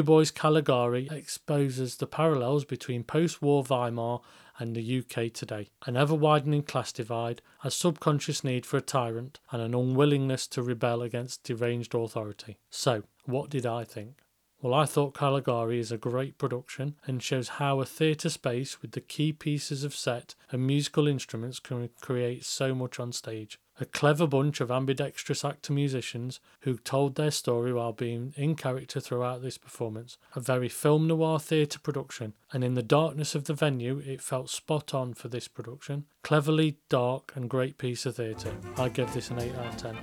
Boy's 0.06 0.32
Caligari 0.32 1.10
exposes 1.12 1.98
the 1.98 2.08
parallels 2.08 2.64
between 2.64 3.04
post 3.04 3.42
war 3.42 3.64
Weimar 3.64 4.22
and 4.58 4.76
the 4.76 5.00
UK 5.00 5.34
today. 5.34 5.70
An 5.86 5.98
ever 5.98 6.16
widening 6.16 6.64
class 6.64 6.92
divide, 6.92 7.42
a 7.64 7.72
subconscious 7.72 8.44
need 8.44 8.66
for 8.66 8.78
a 8.78 8.82
tyrant, 8.82 9.40
and 9.52 9.62
an 9.62 9.74
unwillingness 9.74 10.48
to 10.48 10.64
rebel 10.64 11.02
against 11.02 11.44
deranged 11.44 11.94
authority. 11.94 12.58
So, 12.70 13.04
what 13.26 13.50
did 13.50 13.66
I 13.66 13.84
think? 13.84 14.22
Well, 14.62 14.74
I 14.74 14.86
thought 14.86 15.14
Caligari 15.14 15.80
is 15.80 15.92
a 15.92 15.98
great 15.98 16.38
production 16.38 16.96
and 17.06 17.24
shows 17.24 17.48
how 17.48 17.80
a 17.80 17.86
theatre 17.86 18.30
space 18.30 18.82
with 18.82 18.92
the 18.92 19.00
key 19.00 19.32
pieces 19.32 19.86
of 19.86 19.96
set 19.96 20.36
and 20.52 20.68
musical 20.68 21.08
instruments 21.08 21.60
can 21.60 21.90
create 22.02 22.44
so 22.44 22.76
much 22.76 23.00
on 23.00 23.14
stage. 23.14 23.58
A 23.82 23.86
clever 23.86 24.28
bunch 24.28 24.60
of 24.60 24.70
ambidextrous 24.70 25.46
actor 25.46 25.72
musicians 25.72 26.42
who 26.62 26.78
told 26.78 27.16
their 27.16 27.32
story 27.32 27.72
while 27.72 27.94
being 27.94 28.34
in 28.36 28.56
character 28.56 29.00
throughout 29.00 29.42
this 29.42 29.58
performance. 29.58 30.18
A 30.36 30.42
very 30.42 30.68
film 30.68 31.08
noir 31.08 31.40
theatre 31.40 31.80
production, 31.80 32.34
and 32.52 32.62
in 32.62 32.74
the 32.74 32.84
darkness 32.84 33.36
of 33.36 33.46
the 33.46 33.54
venue, 33.54 34.00
it 34.06 34.22
felt 34.22 34.50
spot 34.50 34.94
on 34.94 35.14
for 35.14 35.30
this 35.30 35.48
production. 35.48 36.08
Cleverly 36.24 36.80
dark 36.90 37.32
and 37.36 37.50
great 37.50 37.78
piece 37.78 38.06
of 38.06 38.18
theatre. 38.18 38.54
I 38.76 38.90
give 38.90 39.14
this 39.14 39.30
an 39.30 39.40
8 39.40 39.56
out 39.56 39.66
of 39.68 39.78
10. 39.78 39.98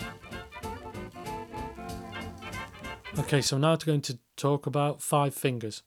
Okay, 3.18 3.42
so 3.42 3.58
now 3.58 3.76
to 3.76 3.84
going 3.84 4.00
to 4.02 4.18
talk 4.36 4.66
about 4.66 5.02
Five 5.02 5.34
Fingers, 5.34 5.82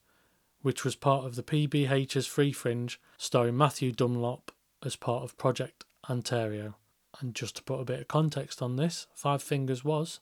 which 0.62 0.84
was 0.84 0.94
part 0.94 1.24
of 1.24 1.34
the 1.34 1.42
PBH's 1.42 2.28
Free 2.28 2.52
Fringe, 2.52 3.00
starring 3.18 3.56
Matthew 3.56 3.90
Dunlop 3.90 4.52
as 4.84 4.94
part 4.94 5.24
of 5.24 5.36
Project 5.36 5.84
Ontario. 6.08 6.76
And 7.20 7.34
just 7.34 7.56
to 7.56 7.62
put 7.62 7.80
a 7.80 7.84
bit 7.84 8.00
of 8.00 8.08
context 8.08 8.62
on 8.62 8.76
this, 8.76 9.06
Five 9.14 9.42
Fingers 9.42 9.84
was 9.84 10.20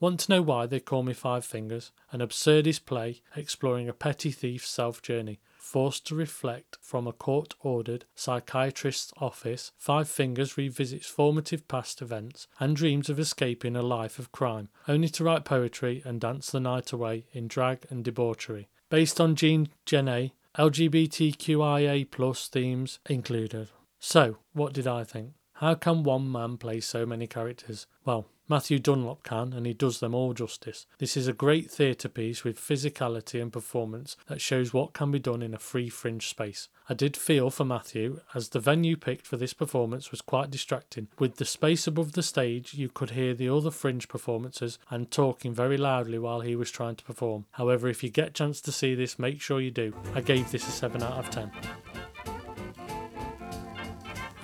Want 0.00 0.20
to 0.20 0.32
know 0.32 0.42
why 0.42 0.66
they 0.66 0.80
call 0.80 1.02
me 1.02 1.12
Five 1.12 1.44
Fingers? 1.44 1.92
An 2.10 2.20
absurdist 2.20 2.86
play 2.86 3.22
exploring 3.36 3.88
a 3.88 3.92
petty 3.92 4.30
thief's 4.30 4.68
self 4.68 5.02
journey 5.02 5.40
Forced 5.62 6.08
to 6.08 6.16
reflect 6.16 6.76
from 6.82 7.06
a 7.06 7.12
court 7.12 7.54
ordered 7.60 8.04
psychiatrist's 8.16 9.12
office, 9.18 9.70
Five 9.78 10.08
Fingers 10.08 10.58
revisits 10.58 11.06
formative 11.06 11.68
past 11.68 12.02
events 12.02 12.48
and 12.58 12.74
dreams 12.74 13.08
of 13.08 13.20
escaping 13.20 13.76
a 13.76 13.80
life 13.80 14.18
of 14.18 14.32
crime, 14.32 14.70
only 14.88 15.08
to 15.10 15.22
write 15.22 15.44
poetry 15.44 16.02
and 16.04 16.20
dance 16.20 16.50
the 16.50 16.58
night 16.58 16.90
away 16.90 17.26
in 17.32 17.46
drag 17.46 17.86
and 17.90 18.04
debauchery. 18.04 18.68
Based 18.90 19.20
on 19.20 19.36
Jean 19.36 19.68
Genet, 19.86 20.32
LGBTQIA 20.58 22.10
plus 22.10 22.48
themes 22.48 22.98
included. 23.08 23.70
So, 24.00 24.38
what 24.52 24.72
did 24.72 24.88
I 24.88 25.04
think? 25.04 25.34
How 25.62 25.76
can 25.76 26.02
one 26.02 26.32
man 26.32 26.56
play 26.56 26.80
so 26.80 27.06
many 27.06 27.28
characters? 27.28 27.86
Well, 28.04 28.26
Matthew 28.48 28.80
Dunlop 28.80 29.22
can, 29.22 29.52
and 29.52 29.64
he 29.64 29.72
does 29.72 30.00
them 30.00 30.12
all 30.12 30.32
justice. 30.32 30.86
This 30.98 31.16
is 31.16 31.28
a 31.28 31.32
great 31.32 31.70
theatre 31.70 32.08
piece 32.08 32.42
with 32.42 32.58
physicality 32.58 33.40
and 33.40 33.52
performance 33.52 34.16
that 34.26 34.40
shows 34.40 34.74
what 34.74 34.92
can 34.92 35.12
be 35.12 35.20
done 35.20 35.40
in 35.40 35.54
a 35.54 35.60
free 35.60 35.88
fringe 35.88 36.26
space. 36.26 36.68
I 36.88 36.94
did 36.94 37.16
feel 37.16 37.48
for 37.48 37.64
Matthew, 37.64 38.22
as 38.34 38.48
the 38.48 38.58
venue 38.58 38.96
picked 38.96 39.24
for 39.24 39.36
this 39.36 39.54
performance 39.54 40.10
was 40.10 40.20
quite 40.20 40.50
distracting. 40.50 41.06
With 41.20 41.36
the 41.36 41.44
space 41.44 41.86
above 41.86 42.14
the 42.14 42.24
stage, 42.24 42.74
you 42.74 42.88
could 42.88 43.10
hear 43.10 43.32
the 43.32 43.48
other 43.48 43.70
fringe 43.70 44.08
performances 44.08 44.80
and 44.90 45.12
talking 45.12 45.54
very 45.54 45.76
loudly 45.76 46.18
while 46.18 46.40
he 46.40 46.56
was 46.56 46.72
trying 46.72 46.96
to 46.96 47.04
perform. 47.04 47.46
However, 47.52 47.86
if 47.86 48.02
you 48.02 48.10
get 48.10 48.30
a 48.30 48.32
chance 48.32 48.60
to 48.62 48.72
see 48.72 48.96
this, 48.96 49.16
make 49.16 49.40
sure 49.40 49.60
you 49.60 49.70
do. 49.70 49.94
I 50.12 50.22
gave 50.22 50.50
this 50.50 50.66
a 50.66 50.72
7 50.72 51.00
out 51.04 51.20
of 51.20 51.30
10. 51.30 51.52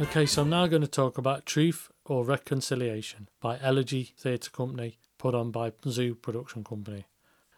Okay, 0.00 0.26
so 0.26 0.42
I'm 0.42 0.50
now 0.50 0.68
going 0.68 0.82
to 0.82 0.86
talk 0.86 1.18
about 1.18 1.44
Truth 1.44 1.90
or 2.04 2.24
Reconciliation 2.24 3.28
by 3.40 3.58
Elegy 3.60 4.14
Theatre 4.16 4.48
Company, 4.48 4.96
put 5.18 5.34
on 5.34 5.50
by 5.50 5.72
Zoo 5.88 6.14
Production 6.14 6.62
Company. 6.62 7.06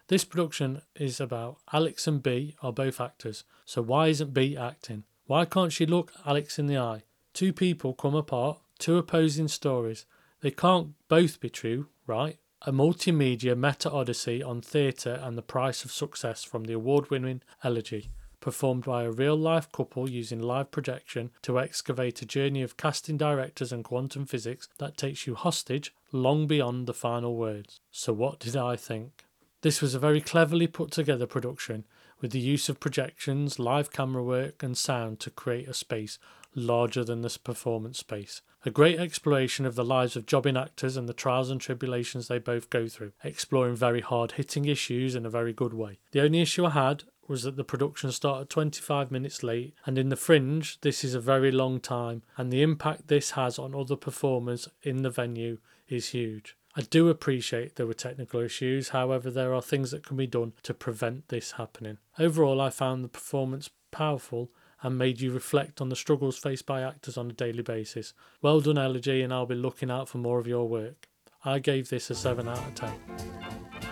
This 0.07 0.25
production 0.25 0.81
is 0.95 1.19
about 1.19 1.57
Alex 1.71 2.07
and 2.07 2.23
B 2.23 2.55
are 2.63 2.73
both 2.73 2.99
actors, 2.99 3.43
so 3.63 3.83
why 3.83 4.07
isn't 4.07 4.33
B 4.33 4.57
acting? 4.57 5.03
Why 5.27 5.45
can't 5.45 5.71
she 5.71 5.85
look 5.85 6.13
Alex 6.25 6.57
in 6.57 6.65
the 6.65 6.79
eye? 6.79 7.03
Two 7.35 7.53
people 7.53 7.93
come 7.93 8.15
apart, 8.15 8.59
two 8.79 8.97
opposing 8.97 9.47
stories. 9.47 10.07
They 10.41 10.49
can't 10.49 10.95
both 11.07 11.39
be 11.39 11.49
true, 11.51 11.89
right? 12.07 12.39
A 12.63 12.71
multimedia 12.71 13.55
meta 13.55 13.91
odyssey 13.91 14.41
on 14.41 14.61
theatre 14.61 15.19
and 15.21 15.37
the 15.37 15.43
price 15.43 15.85
of 15.85 15.91
success 15.91 16.43
from 16.43 16.63
the 16.63 16.73
award 16.73 17.11
winning 17.11 17.43
Elegy 17.63 18.09
performed 18.41 18.83
by 18.83 19.03
a 19.03 19.11
real 19.11 19.37
life 19.37 19.71
couple 19.71 20.09
using 20.09 20.41
live 20.41 20.71
projection 20.71 21.29
to 21.43 21.59
excavate 21.59 22.21
a 22.21 22.25
journey 22.25 22.61
of 22.61 22.75
casting 22.75 23.15
directors 23.15 23.71
and 23.71 23.85
quantum 23.85 24.25
physics 24.25 24.67
that 24.79 24.97
takes 24.97 25.25
you 25.25 25.35
hostage 25.35 25.93
long 26.11 26.47
beyond 26.47 26.87
the 26.87 26.93
final 26.93 27.37
words. 27.37 27.79
So, 27.91 28.11
what 28.11 28.39
did 28.39 28.57
I 28.57 28.75
think? 28.75 29.23
This 29.61 29.81
was 29.81 29.93
a 29.93 29.99
very 29.99 30.19
cleverly 30.19 30.67
put 30.67 30.91
together 30.91 31.27
production 31.27 31.85
with 32.19 32.31
the 32.31 32.39
use 32.39 32.67
of 32.67 32.79
projections, 32.79 33.59
live 33.59 33.91
camera 33.91 34.23
work, 34.23 34.63
and 34.63 34.77
sound 34.77 35.19
to 35.21 35.29
create 35.29 35.67
a 35.67 35.73
space 35.73 36.17
larger 36.53 37.03
than 37.03 37.21
this 37.21 37.37
performance 37.37 37.99
space. 37.99 38.41
A 38.63 38.69
great 38.69 38.99
exploration 38.99 39.65
of 39.65 39.73
the 39.75 39.83
lives 39.83 40.15
of 40.15 40.27
jobbing 40.27 40.55
actors 40.57 40.95
and 40.95 41.09
the 41.09 41.13
trials 41.13 41.49
and 41.49 41.59
tribulations 41.59 42.27
they 42.27 42.37
both 42.37 42.69
go 42.69 42.87
through, 42.87 43.13
exploring 43.23 43.75
very 43.75 44.01
hard 44.01 44.33
hitting 44.33 44.65
issues 44.65 45.15
in 45.15 45.25
a 45.25 45.31
very 45.31 45.53
good 45.53 45.73
way. 45.73 45.99
The 46.11 46.21
only 46.21 46.41
issue 46.41 46.65
I 46.65 46.71
had 46.71 47.03
was 47.27 47.43
that 47.43 47.55
the 47.55 47.63
production 47.63 48.11
started 48.11 48.49
25 48.49 49.11
minutes 49.11 49.43
late, 49.43 49.73
and 49.85 49.97
in 49.97 50.09
the 50.09 50.15
fringe, 50.15 50.79
this 50.81 51.03
is 51.03 51.13
a 51.13 51.19
very 51.19 51.51
long 51.51 51.79
time, 51.79 52.23
and 52.37 52.51
the 52.51 52.61
impact 52.61 53.07
this 53.07 53.31
has 53.31 53.57
on 53.57 53.75
other 53.75 53.95
performers 53.95 54.67
in 54.83 55.01
the 55.01 55.09
venue 55.09 55.57
is 55.87 56.09
huge. 56.09 56.55
I 56.75 56.81
do 56.81 57.09
appreciate 57.09 57.75
there 57.75 57.85
were 57.85 57.93
technical 57.93 58.39
issues, 58.39 58.89
however, 58.89 59.29
there 59.29 59.53
are 59.53 59.61
things 59.61 59.91
that 59.91 60.05
can 60.05 60.15
be 60.15 60.27
done 60.27 60.53
to 60.63 60.73
prevent 60.73 61.27
this 61.27 61.53
happening. 61.53 61.97
Overall, 62.17 62.61
I 62.61 62.69
found 62.69 63.03
the 63.03 63.09
performance 63.09 63.69
powerful 63.91 64.49
and 64.81 64.97
made 64.97 65.19
you 65.19 65.31
reflect 65.31 65.81
on 65.81 65.89
the 65.89 65.95
struggles 65.95 66.37
faced 66.37 66.65
by 66.65 66.81
actors 66.81 67.17
on 67.17 67.29
a 67.29 67.33
daily 67.33 67.61
basis. 67.61 68.13
Well 68.41 68.61
done, 68.61 68.77
Elegy, 68.77 69.21
and 69.21 69.33
I'll 69.33 69.45
be 69.45 69.55
looking 69.55 69.91
out 69.91 70.09
for 70.09 70.17
more 70.17 70.39
of 70.39 70.47
your 70.47 70.67
work. 70.67 71.07
I 71.43 71.59
gave 71.59 71.89
this 71.89 72.09
a 72.09 72.15
7 72.15 72.47
out 72.47 72.57
of 72.57 72.75
10. 72.75 73.90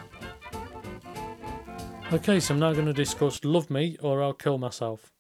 Okay, 2.12 2.40
so 2.40 2.56
I'm 2.56 2.60
now 2.60 2.74
going 2.74 2.88
to 2.88 2.94
discuss 2.94 3.46
Love 3.46 3.70
Me 3.70 3.96
or 4.02 4.24
I'll 4.24 4.34
Kill 4.34 4.58
Myself. 4.58 5.12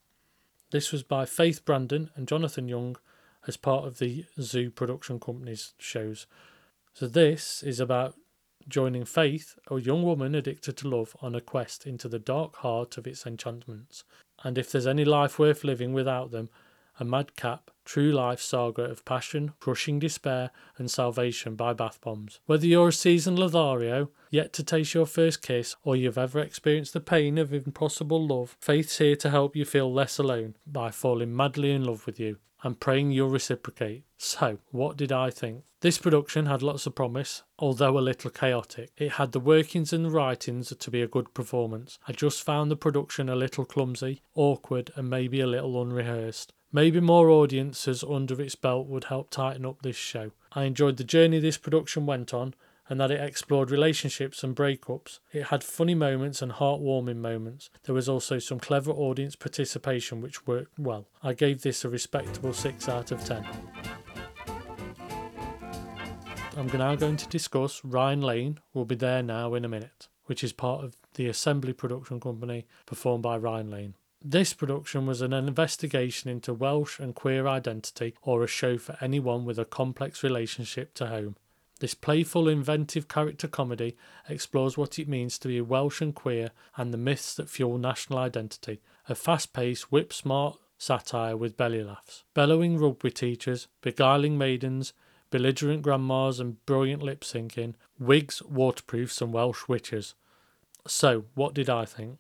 This 0.71 0.91
was 0.91 1.03
by 1.03 1.23
Faith 1.23 1.63
Brandon 1.63 2.09
and 2.15 2.27
Jonathan 2.27 2.67
Young 2.67 2.97
as 3.45 3.57
part 3.57 3.85
of 3.85 3.99
the 3.99 4.25
Zoo 4.41 4.71
Production 4.71 5.19
Company's 5.19 5.73
shows. 5.77 6.25
So, 6.95 7.05
this 7.05 7.61
is 7.61 7.79
about 7.79 8.15
joining 8.67 9.05
Faith, 9.05 9.59
a 9.69 9.79
young 9.79 10.01
woman 10.01 10.33
addicted 10.33 10.77
to 10.77 10.87
love, 10.87 11.15
on 11.21 11.35
a 11.35 11.41
quest 11.41 11.85
into 11.85 12.09
the 12.09 12.17
dark 12.17 12.55
heart 12.55 12.97
of 12.97 13.05
its 13.05 13.23
enchantments. 13.27 14.03
And 14.43 14.57
if 14.57 14.71
there's 14.71 14.87
any 14.87 15.05
life 15.05 15.37
worth 15.37 15.63
living 15.63 15.93
without 15.93 16.31
them, 16.31 16.49
a 16.99 17.05
madcap, 17.05 17.69
true 17.89 18.11
life 18.11 18.39
saga 18.39 18.83
of 18.83 19.03
passion, 19.03 19.51
crushing 19.59 19.97
despair, 19.97 20.51
and 20.77 20.91
salvation 20.91 21.55
by 21.55 21.73
bath 21.73 21.99
bombs. 22.01 22.39
Whether 22.45 22.67
you're 22.67 22.89
a 22.89 22.93
seasoned 22.93 23.39
Lothario, 23.39 24.11
yet 24.29 24.53
to 24.53 24.63
taste 24.63 24.93
your 24.93 25.07
first 25.07 25.41
kiss, 25.41 25.75
or 25.83 25.95
you've 25.95 26.15
ever 26.15 26.39
experienced 26.39 26.93
the 26.93 26.99
pain 26.99 27.39
of 27.39 27.51
impossible 27.51 28.27
love, 28.27 28.55
Faith's 28.61 28.99
here 28.99 29.15
to 29.15 29.31
help 29.31 29.55
you 29.55 29.65
feel 29.65 29.91
less 29.91 30.19
alone 30.19 30.55
by 30.67 30.91
falling 30.91 31.35
madly 31.35 31.71
in 31.71 31.83
love 31.83 32.05
with 32.05 32.19
you 32.19 32.37
and 32.61 32.79
praying 32.79 33.09
you'll 33.09 33.29
reciprocate. 33.29 34.03
So, 34.17 34.59
what 34.69 34.95
did 34.95 35.11
I 35.11 35.31
think? 35.31 35.63
This 35.81 35.97
production 35.97 36.45
had 36.45 36.61
lots 36.61 36.85
of 36.85 36.93
promise, 36.93 37.41
although 37.57 37.97
a 37.97 38.01
little 38.01 38.29
chaotic. 38.29 38.91
It 38.97 39.13
had 39.13 39.31
the 39.31 39.39
workings 39.39 39.93
and 39.93 40.05
the 40.05 40.09
writings 40.09 40.71
to 40.75 40.91
be 40.91 41.01
a 41.01 41.07
good 41.07 41.33
performance. 41.33 41.97
I 42.07 42.11
just 42.11 42.43
found 42.43 42.69
the 42.69 42.75
production 42.75 43.29
a 43.29 43.35
little 43.35 43.65
clumsy, 43.65 44.21
awkward, 44.35 44.91
and 44.95 45.09
maybe 45.09 45.39
a 45.39 45.47
little 45.47 45.81
unrehearsed. 45.81 46.53
Maybe 46.71 46.99
more 46.99 47.31
audiences 47.31 48.03
under 48.03 48.39
its 48.39 48.53
belt 48.53 48.85
would 48.87 49.05
help 49.05 49.31
tighten 49.31 49.65
up 49.65 49.81
this 49.81 49.95
show. 49.95 50.31
I 50.51 50.65
enjoyed 50.65 50.97
the 50.97 51.03
journey 51.03 51.39
this 51.39 51.57
production 51.57 52.05
went 52.05 52.31
on 52.31 52.53
and 52.87 52.99
that 52.99 53.09
it 53.09 53.19
explored 53.19 53.71
relationships 53.71 54.43
and 54.43 54.55
breakups. 54.55 55.17
It 55.33 55.45
had 55.45 55.63
funny 55.63 55.95
moments 55.95 56.43
and 56.43 56.51
heartwarming 56.51 57.17
moments. 57.17 57.71
There 57.83 57.95
was 57.95 58.07
also 58.07 58.37
some 58.37 58.59
clever 58.59 58.91
audience 58.91 59.35
participation 59.35 60.21
which 60.21 60.45
worked 60.45 60.77
well. 60.77 61.07
I 61.23 61.33
gave 61.33 61.63
this 61.63 61.83
a 61.83 61.89
respectable 61.89 62.53
6 62.53 62.87
out 62.87 63.11
of 63.11 63.25
10. 63.25 63.45
I'm 66.55 66.67
now 66.67 66.95
going 66.95 67.17
to 67.17 67.27
discuss 67.29 67.83
Ryan 67.83 68.21
Lane 68.21 68.59
will 68.75 68.85
be 68.85 68.95
there 68.95 69.23
now 69.23 69.55
in 69.55 69.65
a 69.65 69.69
minute, 69.69 70.07
which 70.25 70.43
is 70.43 70.53
part 70.53 70.83
of 70.83 70.95
the 71.15 71.27
Assembly 71.27 71.73
Production 71.73 72.19
Company, 72.19 72.67
performed 72.85 73.23
by 73.23 73.37
Ryan 73.37 73.71
Lane. 73.71 73.93
This 74.21 74.53
production 74.53 75.05
was 75.05 75.21
an 75.21 75.31
investigation 75.31 76.29
into 76.29 76.53
Welsh 76.53 76.99
and 76.99 77.15
queer 77.15 77.47
identity 77.47 78.15
or 78.21 78.43
a 78.43 78.47
show 78.47 78.77
for 78.77 78.97
anyone 78.99 79.45
with 79.45 79.57
a 79.57 79.63
complex 79.63 80.23
relationship 80.23 80.93
to 80.95 81.07
home. 81.07 81.37
This 81.79 81.93
playful, 81.93 82.49
inventive 82.49 83.07
character 83.07 83.47
comedy 83.47 83.95
explores 84.27 84.77
what 84.77 84.99
it 84.99 85.07
means 85.07 85.39
to 85.39 85.47
be 85.47 85.61
Welsh 85.61 86.01
and 86.01 86.13
queer 86.13 86.51
and 86.75 86.93
the 86.93 86.97
myths 86.97 87.33
that 87.35 87.49
fuel 87.49 87.77
national 87.77 88.19
identity. 88.19 88.81
A 89.07 89.15
fast 89.15 89.53
paced, 89.53 89.89
whip 89.89 90.11
smart 90.11 90.59
satire 90.77 91.37
with 91.37 91.55
belly 91.55 91.81
laughs. 91.81 92.25
Bellowing 92.33 92.77
rugby 92.77 93.11
teachers, 93.11 93.69
beguiling 93.81 94.37
maidens, 94.37 94.91
belligerent 95.29 95.81
grandmas, 95.81 96.41
and 96.41 96.63
brilliant 96.65 97.01
lip 97.01 97.21
syncing, 97.21 97.75
wigs, 97.97 98.41
waterproofs, 98.43 99.21
and 99.21 99.31
Welsh 99.31 99.69
witches. 99.69 100.13
So, 100.85 101.23
what 101.35 101.53
did 101.53 101.69
I 101.69 101.85
think? 101.85 102.19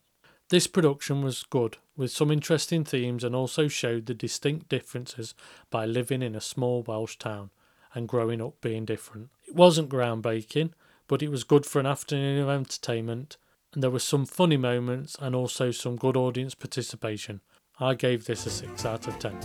This 0.49 0.65
production 0.65 1.21
was 1.21 1.43
good, 1.43 1.77
with 1.99 2.11
some 2.11 2.31
interesting 2.31 2.85
themes, 2.85 3.25
and 3.25 3.35
also 3.35 3.67
showed 3.67 4.05
the 4.05 4.13
distinct 4.13 4.69
differences 4.69 5.35
by 5.69 5.85
living 5.85 6.21
in 6.21 6.33
a 6.33 6.39
small 6.39 6.81
Welsh 6.81 7.17
town 7.17 7.49
and 7.93 8.07
growing 8.07 8.41
up 8.41 8.61
being 8.61 8.85
different. 8.85 9.27
It 9.45 9.53
wasn't 9.53 9.89
groundbreaking, 9.89 10.71
but 11.09 11.21
it 11.21 11.27
was 11.29 11.43
good 11.43 11.65
for 11.65 11.81
an 11.81 11.85
afternoon 11.85 12.41
of 12.41 12.47
entertainment, 12.47 13.35
and 13.73 13.83
there 13.83 13.89
were 13.89 13.99
some 13.99 14.25
funny 14.25 14.55
moments 14.55 15.17
and 15.19 15.35
also 15.35 15.71
some 15.71 15.97
good 15.97 16.15
audience 16.15 16.55
participation. 16.55 17.41
I 17.81 17.95
gave 17.95 18.23
this 18.23 18.45
a 18.45 18.49
6 18.49 18.85
out 18.85 19.05
of 19.05 19.19
10. 19.19 19.37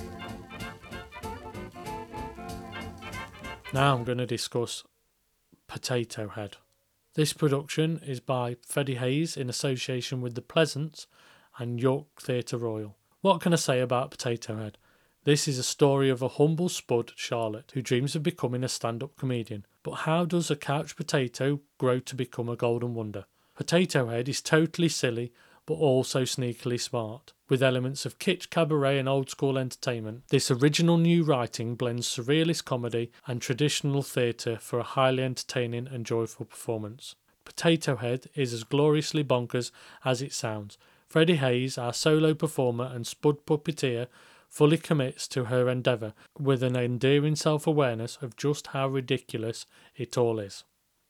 Now 3.72 3.96
I'm 3.96 4.04
going 4.04 4.18
to 4.18 4.26
discuss 4.26 4.84
Potato 5.66 6.28
Head. 6.28 6.58
This 7.14 7.32
production 7.32 8.00
is 8.06 8.20
by 8.20 8.58
Freddie 8.64 8.94
Hayes 8.94 9.36
in 9.36 9.50
association 9.50 10.20
with 10.20 10.36
the 10.36 10.42
Pleasance 10.42 11.08
and 11.58 11.80
York 11.80 12.20
Theatre 12.20 12.58
Royal. 12.58 12.96
What 13.20 13.40
can 13.40 13.52
I 13.52 13.56
say 13.56 13.80
about 13.80 14.10
Potato 14.10 14.56
Head? 14.56 14.78
This 15.24 15.48
is 15.48 15.58
a 15.58 15.62
story 15.62 16.10
of 16.10 16.20
a 16.20 16.28
humble 16.28 16.68
spud, 16.68 17.12
Charlotte, 17.16 17.72
who 17.72 17.80
dreams 17.80 18.14
of 18.14 18.22
becoming 18.22 18.62
a 18.62 18.68
stand 18.68 19.02
up 19.02 19.16
comedian. 19.16 19.64
But 19.82 19.92
how 19.92 20.26
does 20.26 20.50
a 20.50 20.56
couch 20.56 20.96
potato 20.96 21.60
grow 21.78 21.98
to 22.00 22.14
become 22.14 22.48
a 22.50 22.56
golden 22.56 22.94
wonder? 22.94 23.24
Potato 23.56 24.08
Head 24.08 24.28
is 24.28 24.42
totally 24.42 24.88
silly, 24.88 25.32
but 25.64 25.74
also 25.74 26.22
sneakily 26.22 26.78
smart. 26.78 27.32
With 27.48 27.62
elements 27.62 28.04
of 28.04 28.18
kitsch 28.18 28.50
cabaret 28.50 28.98
and 28.98 29.08
old 29.08 29.30
school 29.30 29.58
entertainment, 29.58 30.24
this 30.28 30.50
original 30.50 30.98
new 30.98 31.24
writing 31.24 31.74
blends 31.74 32.06
surrealist 32.06 32.64
comedy 32.64 33.10
and 33.26 33.40
traditional 33.40 34.02
theatre 34.02 34.58
for 34.58 34.78
a 34.78 34.82
highly 34.82 35.22
entertaining 35.22 35.86
and 35.86 36.04
joyful 36.04 36.46
performance. 36.46 37.14
Potato 37.44 37.96
Head 37.96 38.28
is 38.34 38.52
as 38.52 38.64
gloriously 38.64 39.22
bonkers 39.22 39.70
as 40.04 40.20
it 40.20 40.32
sounds. 40.32 40.76
Freddie 41.14 41.36
Hayes, 41.36 41.78
our 41.78 41.92
solo 41.92 42.34
performer 42.34 42.90
and 42.92 43.06
spud 43.06 43.46
puppeteer, 43.46 44.08
fully 44.48 44.76
commits 44.76 45.28
to 45.28 45.44
her 45.44 45.68
endeavour 45.68 46.12
with 46.40 46.60
an 46.64 46.74
endearing 46.74 47.36
self 47.36 47.68
awareness 47.68 48.18
of 48.20 48.36
just 48.36 48.66
how 48.66 48.88
ridiculous 48.88 49.64
it 49.94 50.18
all 50.18 50.40
is. 50.40 50.64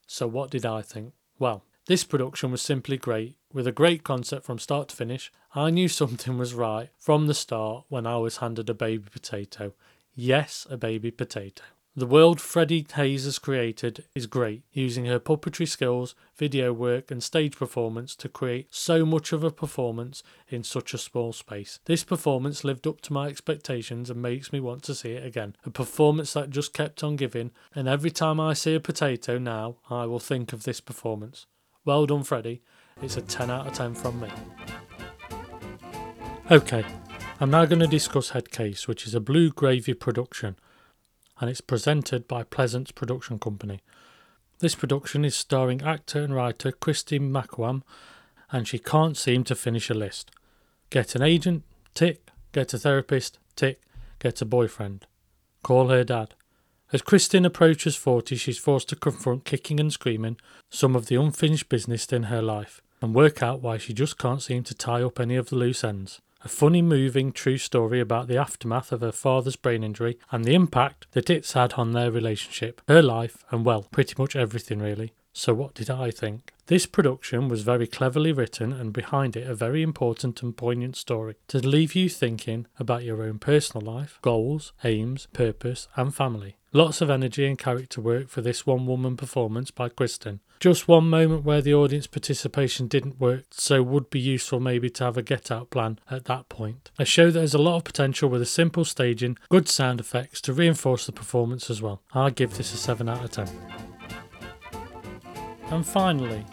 So, 0.07 0.27
what 0.27 0.51
did 0.51 0.67
I 0.67 0.83
think? 0.83 1.15
Well, 1.39 1.65
this 1.87 2.05
production 2.05 2.51
was 2.51 2.61
simply 2.61 2.99
great, 2.99 3.39
with 3.51 3.67
a 3.67 3.73
great 3.73 4.05
concept 4.05 4.45
from 4.45 4.59
start 4.59 4.89
to 4.89 4.97
finish. 4.97 5.33
I 5.55 5.71
knew 5.71 5.89
something 6.01 6.37
was 6.37 6.53
right 6.53 6.91
from 6.99 7.27
the 7.27 7.33
start 7.33 7.87
when 7.89 8.07
I 8.07 8.19
was 8.19 8.37
handed 8.37 8.69
a 8.69 8.75
baby 8.75 9.09
potato. 9.11 9.73
Yes, 10.15 10.67
a 10.69 10.77
baby 10.77 11.13
potato. 11.13 11.63
The 11.97 12.07
world 12.07 12.41
Freddie 12.41 12.85
Hayes 12.97 13.25
has 13.25 13.39
created 13.39 14.05
is 14.17 14.27
great, 14.27 14.65
using 14.73 15.05
her 15.05 15.21
puppetry 15.21 15.69
skills, 15.69 16.17
video 16.35 16.73
work, 16.73 17.13
and 17.13 17.23
stage 17.23 17.57
performance 17.57 18.17
to 18.17 18.29
create 18.29 18.67
so 18.75 19.07
much 19.07 19.33
of 19.33 19.45
a 19.45 19.53
performance 19.53 20.25
in 20.49 20.65
such 20.65 20.93
a 20.93 20.99
small 20.99 21.33
space. 21.33 21.79
This 21.85 22.03
performance 22.03 22.65
lived 22.65 22.89
up 22.89 23.01
to 23.03 23.13
my 23.13 23.29
expectations 23.29 24.11
and 24.11 24.21
makes 24.21 24.53
me 24.53 24.59
want 24.59 24.83
to 24.85 24.95
see 24.97 25.13
it 25.13 25.25
again. 25.25 25.55
A 25.65 25.71
performance 25.71 26.33
that 26.33 26.51
just 26.51 26.75
kept 26.75 27.05
on 27.05 27.15
giving, 27.15 27.53
and 27.77 27.87
every 27.87 28.11
time 28.11 28.41
I 28.41 28.55
see 28.55 28.75
a 28.75 28.81
potato 28.81 29.39
now, 29.39 29.77
I 29.89 30.07
will 30.07 30.19
think 30.19 30.53
of 30.53 30.65
this 30.65 30.81
performance. 30.81 31.47
Well 31.85 32.07
done, 32.07 32.25
Freddie. 32.25 32.61
It's 33.03 33.17
a 33.17 33.23
10 33.23 33.53
out 33.53 33.69
of 33.69 33.73
10 33.73 33.95
from 33.95 34.19
me. 34.19 34.31
Okay, 36.51 36.85
I'm 37.39 37.53
now 37.53 37.67
going 37.67 37.79
to 37.79 37.87
discuss 37.87 38.31
Head 38.31 38.51
Case, 38.51 38.89
which 38.89 39.07
is 39.07 39.15
a 39.15 39.21
Blue 39.21 39.51
Gravy 39.51 39.95
production 39.95 40.57
and 41.41 41.51
it's 41.51 41.61
presented 41.61 42.29
by 42.29 42.43
Pleasance 42.43 42.91
Production 42.93 43.39
Company. 43.39 43.81
This 44.61 44.75
production 44.75 45.25
is 45.25 45.35
starring 45.35 45.83
actor 45.83 46.23
and 46.23 46.35
writer 46.35 46.71
Kristy 46.73 47.19
McGowan, 47.19 47.83
and 48.51 48.69
she 48.69 48.79
can't 48.79 49.17
seem 49.17 49.45
to 49.45 49.55
finish 49.55 49.91
a 49.91 49.95
list. 49.95 50.31
Get 50.91 51.15
an 51.15 51.23
agent, 51.23 51.65
tick. 51.95 52.31
Get 52.53 52.73
a 52.73 52.79
therapist, 52.79 53.39
tick. 53.57 53.81
Get 54.21 54.41
a 54.41 54.45
boyfriend. 54.45 55.07
Call 55.63 55.89
her 55.89 56.05
dad. 56.05 56.35
As 56.93 57.03
Kristin 57.03 57.45
approaches 57.45 57.97
40, 57.97 58.37
she's 58.37 58.59
forced 58.59 58.89
to 58.91 58.97
confront 58.97 59.45
kicking 59.45 59.81
and 59.81 59.93
screaming 59.93 60.37
some 60.71 60.95
of 60.95 61.07
the 61.07 61.17
unfinished 61.17 61.69
business 61.69 62.07
in 62.13 62.25
her 62.25 62.41
life 62.41 62.81
and 63.03 63.15
work 63.15 63.43
out 63.43 63.61
why 63.61 63.77
she 63.77 63.93
just 63.93 64.19
can't 64.19 64.43
seem 64.43 64.63
to 64.63 64.75
tie 64.75 65.03
up 65.03 65.19
any 65.19 65.35
of 65.35 65.51
the 65.51 65.57
loose 65.57 65.83
ends 65.83 66.21
a 66.45 66.49
funny, 66.49 66.83
moving, 66.83 67.33
true 67.33 67.59
story 67.59 68.01
about 68.01 68.29
the 68.29 68.37
aftermath 68.37 68.93
of 68.93 69.01
her 69.01 69.13
father's 69.13 69.57
brain 69.57 69.83
injury 69.83 70.19
and 70.31 70.45
the 70.45 70.55
impact 70.55 71.07
that 71.13 71.31
it's 71.31 71.55
had 71.55 71.73
on 71.75 71.93
their 71.93 72.11
relationship, 72.11 72.83
her 72.87 73.03
life, 73.03 73.45
and 73.51 73.65
well, 73.65 73.87
pretty 73.91 74.15
much 74.19 74.37
everything 74.37 74.79
really. 74.79 75.13
So, 75.33 75.55
what 75.55 75.75
did 75.75 75.91
I 75.91 76.11
think? 76.11 76.54
This 76.67 76.87
production 76.87 77.49
was 77.49 77.63
very 77.63 77.87
cleverly 77.87 78.33
written 78.33 78.73
and 78.73 78.91
behind 78.91 79.37
it 79.37 79.47
a 79.47 79.55
very 79.55 79.83
important 79.83 80.43
and 80.43 80.57
poignant 80.57 80.97
story 80.97 81.35
to 81.49 81.59
leave 81.59 81.95
you 81.95 82.09
thinking 82.09 82.67
about 82.79 83.05
your 83.05 83.23
own 83.23 83.39
personal 83.39 83.87
life, 83.87 84.19
goals, 84.23 84.73
aims, 84.83 85.29
purpose, 85.35 85.89
and 85.95 86.15
family. 86.15 86.57
Lots 86.73 87.03
of 87.03 87.11
energy 87.11 87.47
and 87.47 87.59
character 87.59 88.01
work 88.01 88.31
for 88.31 88.41
this 88.41 88.67
one 88.67 88.87
woman 88.87 89.15
performance 89.15 89.71
by 89.71 89.91
Kristen. 89.91 90.41
Just 90.59 90.89
one 90.89 91.11
moment 91.11 91.45
where 91.45 91.61
the 91.61 91.75
audience 91.75 92.07
participation 92.07 92.89
didn't 92.89 93.21
work, 93.21 93.45
so 93.51 93.83
would 93.83 94.09
be 94.09 94.19
useful 94.19 94.59
maybe 94.59 94.89
to 94.89 95.05
have 95.05 95.19
a 95.19 95.23
get 95.23 95.51
out 95.51 95.69
plan 95.69 95.99
at 96.11 96.25
that 96.25 96.49
point. 96.49 96.91
A 96.99 97.05
show 97.05 97.31
that 97.31 97.41
has 97.41 97.53
a 97.53 97.59
lot 97.59 97.77
of 97.77 97.85
potential 97.85 98.31
with 98.31 98.41
a 98.41 98.47
simple 98.47 98.87
staging, 98.87 99.37
good 99.51 99.69
sound 99.69 100.01
effects 100.01 100.41
to 100.41 100.55
reinforce 100.55 101.05
the 101.05 101.13
performance 101.13 101.69
as 101.69 101.83
well. 101.83 102.01
I 102.15 102.31
give 102.31 102.57
this 102.57 102.73
a 102.73 102.79
7 102.79 103.07
out 103.07 103.23
of 103.23 103.31
10. 103.31 103.94
And 105.71 105.85
finally, 105.85 106.45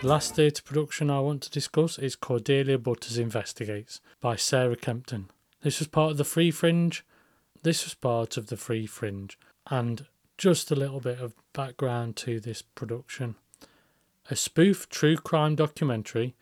the 0.00 0.06
last 0.08 0.34
theatre 0.34 0.62
production 0.62 1.10
I 1.10 1.20
want 1.20 1.42
to 1.42 1.50
discuss 1.50 1.98
is 1.98 2.16
Cordelia 2.16 2.78
Butters 2.78 3.18
Investigates 3.18 4.00
by 4.20 4.36
Sarah 4.36 4.76
Kempton. 4.76 5.30
This 5.62 5.78
was 5.78 5.88
part 5.88 6.12
of 6.12 6.16
the 6.16 6.24
Free 6.24 6.50
Fringe. 6.50 7.04
This 7.62 7.84
was 7.84 7.94
part 7.94 8.36
of 8.36 8.46
the 8.46 8.56
Free 8.56 8.86
Fringe, 8.86 9.36
and 9.68 10.06
just 10.38 10.70
a 10.70 10.76
little 10.76 11.00
bit 11.00 11.18
of 11.18 11.34
background 11.52 12.16
to 12.16 12.40
this 12.40 12.62
production. 12.62 13.34
A 14.30 14.36
spoof 14.36 14.88
true 14.88 15.16
crime 15.16 15.54
documentary 15.54 16.34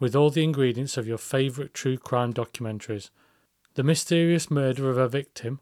with 0.00 0.16
all 0.16 0.30
the 0.30 0.44
ingredients 0.44 0.96
of 0.96 1.06
your 1.06 1.18
favourite 1.18 1.72
true 1.72 1.96
crime 1.96 2.32
documentaries. 2.32 3.10
The 3.74 3.82
mysterious 3.82 4.50
murder 4.50 4.90
of 4.90 4.98
a 4.98 5.08
victim, 5.08 5.60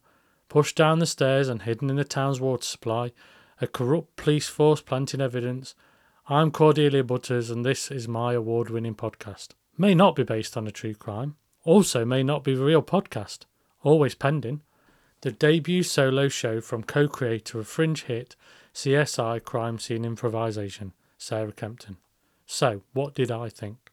pushed 0.48 0.76
down 0.76 0.98
the 0.98 1.06
stairs 1.06 1.48
and 1.48 1.62
hidden 1.62 1.90
in 1.90 1.96
the 1.96 2.04
town's 2.04 2.40
water 2.40 2.64
supply, 2.64 3.12
a 3.62 3.66
corrupt 3.68 4.16
police 4.16 4.48
force 4.48 4.80
planting 4.80 5.20
evidence. 5.20 5.76
I'm 6.28 6.50
Cordelia 6.50 7.04
Butters, 7.04 7.48
and 7.48 7.64
this 7.64 7.92
is 7.92 8.08
my 8.08 8.32
award 8.32 8.70
winning 8.70 8.96
podcast. 8.96 9.50
May 9.78 9.94
not 9.94 10.16
be 10.16 10.24
based 10.24 10.56
on 10.56 10.66
a 10.66 10.72
true 10.72 10.94
crime, 10.94 11.36
also 11.62 12.04
may 12.04 12.24
not 12.24 12.42
be 12.42 12.54
a 12.54 12.56
real 12.56 12.82
podcast, 12.82 13.46
always 13.82 14.16
pending. 14.16 14.62
The 15.20 15.30
debut 15.30 15.84
solo 15.84 16.26
show 16.26 16.60
from 16.60 16.82
co 16.82 17.06
creator 17.06 17.60
of 17.60 17.68
Fringe 17.68 18.02
hit 18.02 18.34
CSI 18.74 19.44
Crime 19.44 19.78
Scene 19.78 20.04
Improvisation, 20.04 20.92
Sarah 21.16 21.52
Kempton. 21.52 21.98
So, 22.46 22.82
what 22.92 23.14
did 23.14 23.30
I 23.30 23.48
think? 23.48 23.92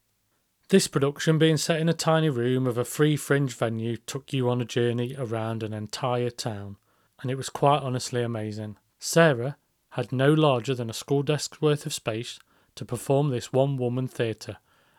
This 0.69 0.87
production, 0.87 1.37
being 1.37 1.57
set 1.57 1.79
in 1.79 1.89
a 1.89 1.93
tiny 1.93 2.29
room 2.29 2.65
of 2.65 2.79
a 2.79 2.85
free 2.85 3.15
fringe 3.15 3.55
venue, 3.55 3.97
took 3.97 4.33
you 4.33 4.49
on 4.49 4.61
a 4.61 4.65
journey 4.65 5.15
around 5.15 5.61
an 5.61 5.73
entire 5.73 6.31
town, 6.31 6.77
and 7.21 7.29
it 7.29 7.35
was 7.35 7.49
quite 7.49 7.83
honestly 7.83 8.23
amazing. 8.23 8.77
Sarah 8.99 9.55
had 9.91 10.11
no 10.11 10.33
larger 10.33 10.75
than 10.75 10.89
a 10.89 10.93
school 10.93 11.23
desk's 11.23 11.61
worth 11.61 11.85
of 11.85 11.93
space 11.93 12.39
to 12.75 12.85
perform 12.85 13.29
this 13.29 13.51
one 13.51 13.77
woman 13.77 14.07
theatre. 14.07 14.57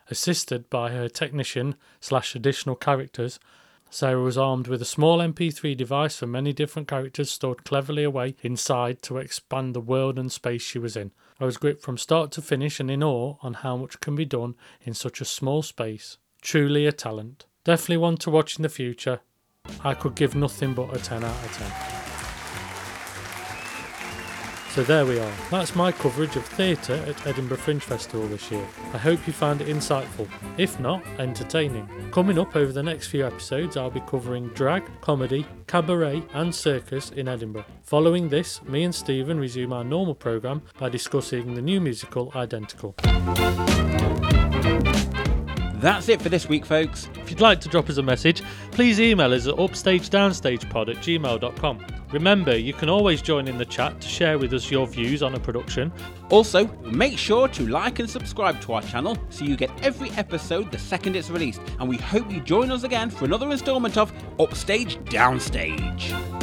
Assisted 0.09 0.69
by 0.69 0.91
her 0.91 1.07
technician 1.07 1.75
slash 1.99 2.35
additional 2.35 2.75
characters, 2.75 3.39
Sarah 3.89 4.21
was 4.21 4.37
armed 4.37 4.67
with 4.67 4.81
a 4.81 4.85
small 4.85 5.19
MP3 5.19 5.75
device 5.75 6.17
for 6.17 6.25
many 6.25 6.53
different 6.53 6.87
characters 6.87 7.29
stored 7.29 7.65
cleverly 7.65 8.03
away 8.03 8.35
inside 8.41 9.01
to 9.03 9.17
expand 9.17 9.73
the 9.73 9.81
world 9.81 10.17
and 10.17 10.31
space 10.31 10.61
she 10.61 10.79
was 10.79 10.95
in. 10.95 11.11
I 11.41 11.45
was 11.45 11.57
gripped 11.57 11.81
from 11.81 11.97
start 11.97 12.31
to 12.33 12.41
finish 12.41 12.79
and 12.79 12.89
in 12.89 13.03
awe 13.03 13.35
on 13.41 13.55
how 13.55 13.75
much 13.75 13.99
can 13.99 14.15
be 14.15 14.25
done 14.25 14.55
in 14.81 14.93
such 14.93 15.19
a 15.19 15.25
small 15.25 15.61
space. 15.61 16.17
Truly 16.41 16.85
a 16.85 16.91
talent. 16.91 17.45
Definitely 17.65 17.97
one 17.97 18.17
to 18.17 18.29
watch 18.29 18.57
in 18.57 18.63
the 18.63 18.69
future. 18.69 19.19
I 19.83 19.93
could 19.93 20.15
give 20.15 20.35
nothing 20.35 20.73
but 20.73 20.95
a 20.95 20.99
10 20.99 21.23
out 21.23 21.45
of 21.45 21.57
10. 21.57 22.00
So 24.73 24.83
there 24.83 25.05
we 25.05 25.19
are. 25.19 25.33
That's 25.49 25.75
my 25.75 25.91
coverage 25.91 26.37
of 26.37 26.45
theatre 26.45 26.93
at 26.93 27.27
Edinburgh 27.27 27.57
Fringe 27.57 27.81
Festival 27.81 28.25
this 28.27 28.49
year. 28.49 28.65
I 28.93 28.97
hope 28.97 29.27
you 29.27 29.33
found 29.33 29.59
it 29.59 29.67
insightful, 29.67 30.29
if 30.57 30.79
not, 30.79 31.05
entertaining. 31.19 31.89
Coming 32.11 32.39
up 32.39 32.55
over 32.55 32.71
the 32.71 32.81
next 32.81 33.07
few 33.07 33.27
episodes, 33.27 33.75
I'll 33.75 33.91
be 33.91 33.99
covering 34.07 34.47
drag, 34.49 34.83
comedy, 35.01 35.45
cabaret, 35.67 36.23
and 36.33 36.55
circus 36.55 37.09
in 37.11 37.27
Edinburgh. 37.27 37.65
Following 37.83 38.29
this, 38.29 38.63
me 38.63 38.83
and 38.83 38.95
Stephen 38.95 39.41
resume 39.41 39.73
our 39.73 39.83
normal 39.83 40.15
programme 40.15 40.61
by 40.79 40.87
discussing 40.87 41.53
the 41.53 41.61
new 41.61 41.81
musical 41.81 42.31
Identical. 42.33 42.95
That's 45.81 46.09
it 46.09 46.21
for 46.21 46.29
this 46.29 46.47
week, 46.47 46.63
folks. 46.63 47.09
If 47.15 47.31
you'd 47.31 47.41
like 47.41 47.59
to 47.61 47.69
drop 47.69 47.89
us 47.89 47.97
a 47.97 48.03
message, 48.03 48.43
please 48.69 48.99
email 48.99 49.33
us 49.33 49.47
at 49.47 49.55
upstagedownstagepod 49.55 50.89
at 50.89 50.97
gmail.com. 50.97 51.85
Remember, 52.11 52.55
you 52.55 52.71
can 52.71 52.87
always 52.87 53.19
join 53.19 53.47
in 53.47 53.57
the 53.57 53.65
chat 53.65 53.99
to 53.99 54.07
share 54.07 54.37
with 54.37 54.53
us 54.53 54.69
your 54.69 54.85
views 54.85 55.23
on 55.23 55.33
a 55.33 55.39
production. 55.39 55.91
Also, 56.29 56.67
make 56.83 57.17
sure 57.17 57.47
to 57.47 57.67
like 57.67 57.97
and 57.97 58.07
subscribe 58.07 58.61
to 58.61 58.73
our 58.73 58.83
channel 58.83 59.17
so 59.31 59.43
you 59.43 59.55
get 59.55 59.71
every 59.83 60.11
episode 60.11 60.71
the 60.71 60.77
second 60.77 61.15
it's 61.15 61.31
released. 61.31 61.61
And 61.79 61.89
we 61.89 61.97
hope 61.97 62.31
you 62.31 62.41
join 62.41 62.69
us 62.69 62.83
again 62.83 63.09
for 63.09 63.25
another 63.25 63.49
instalment 63.49 63.97
of 63.97 64.13
Upstage 64.39 64.97
Downstage. 65.05 66.40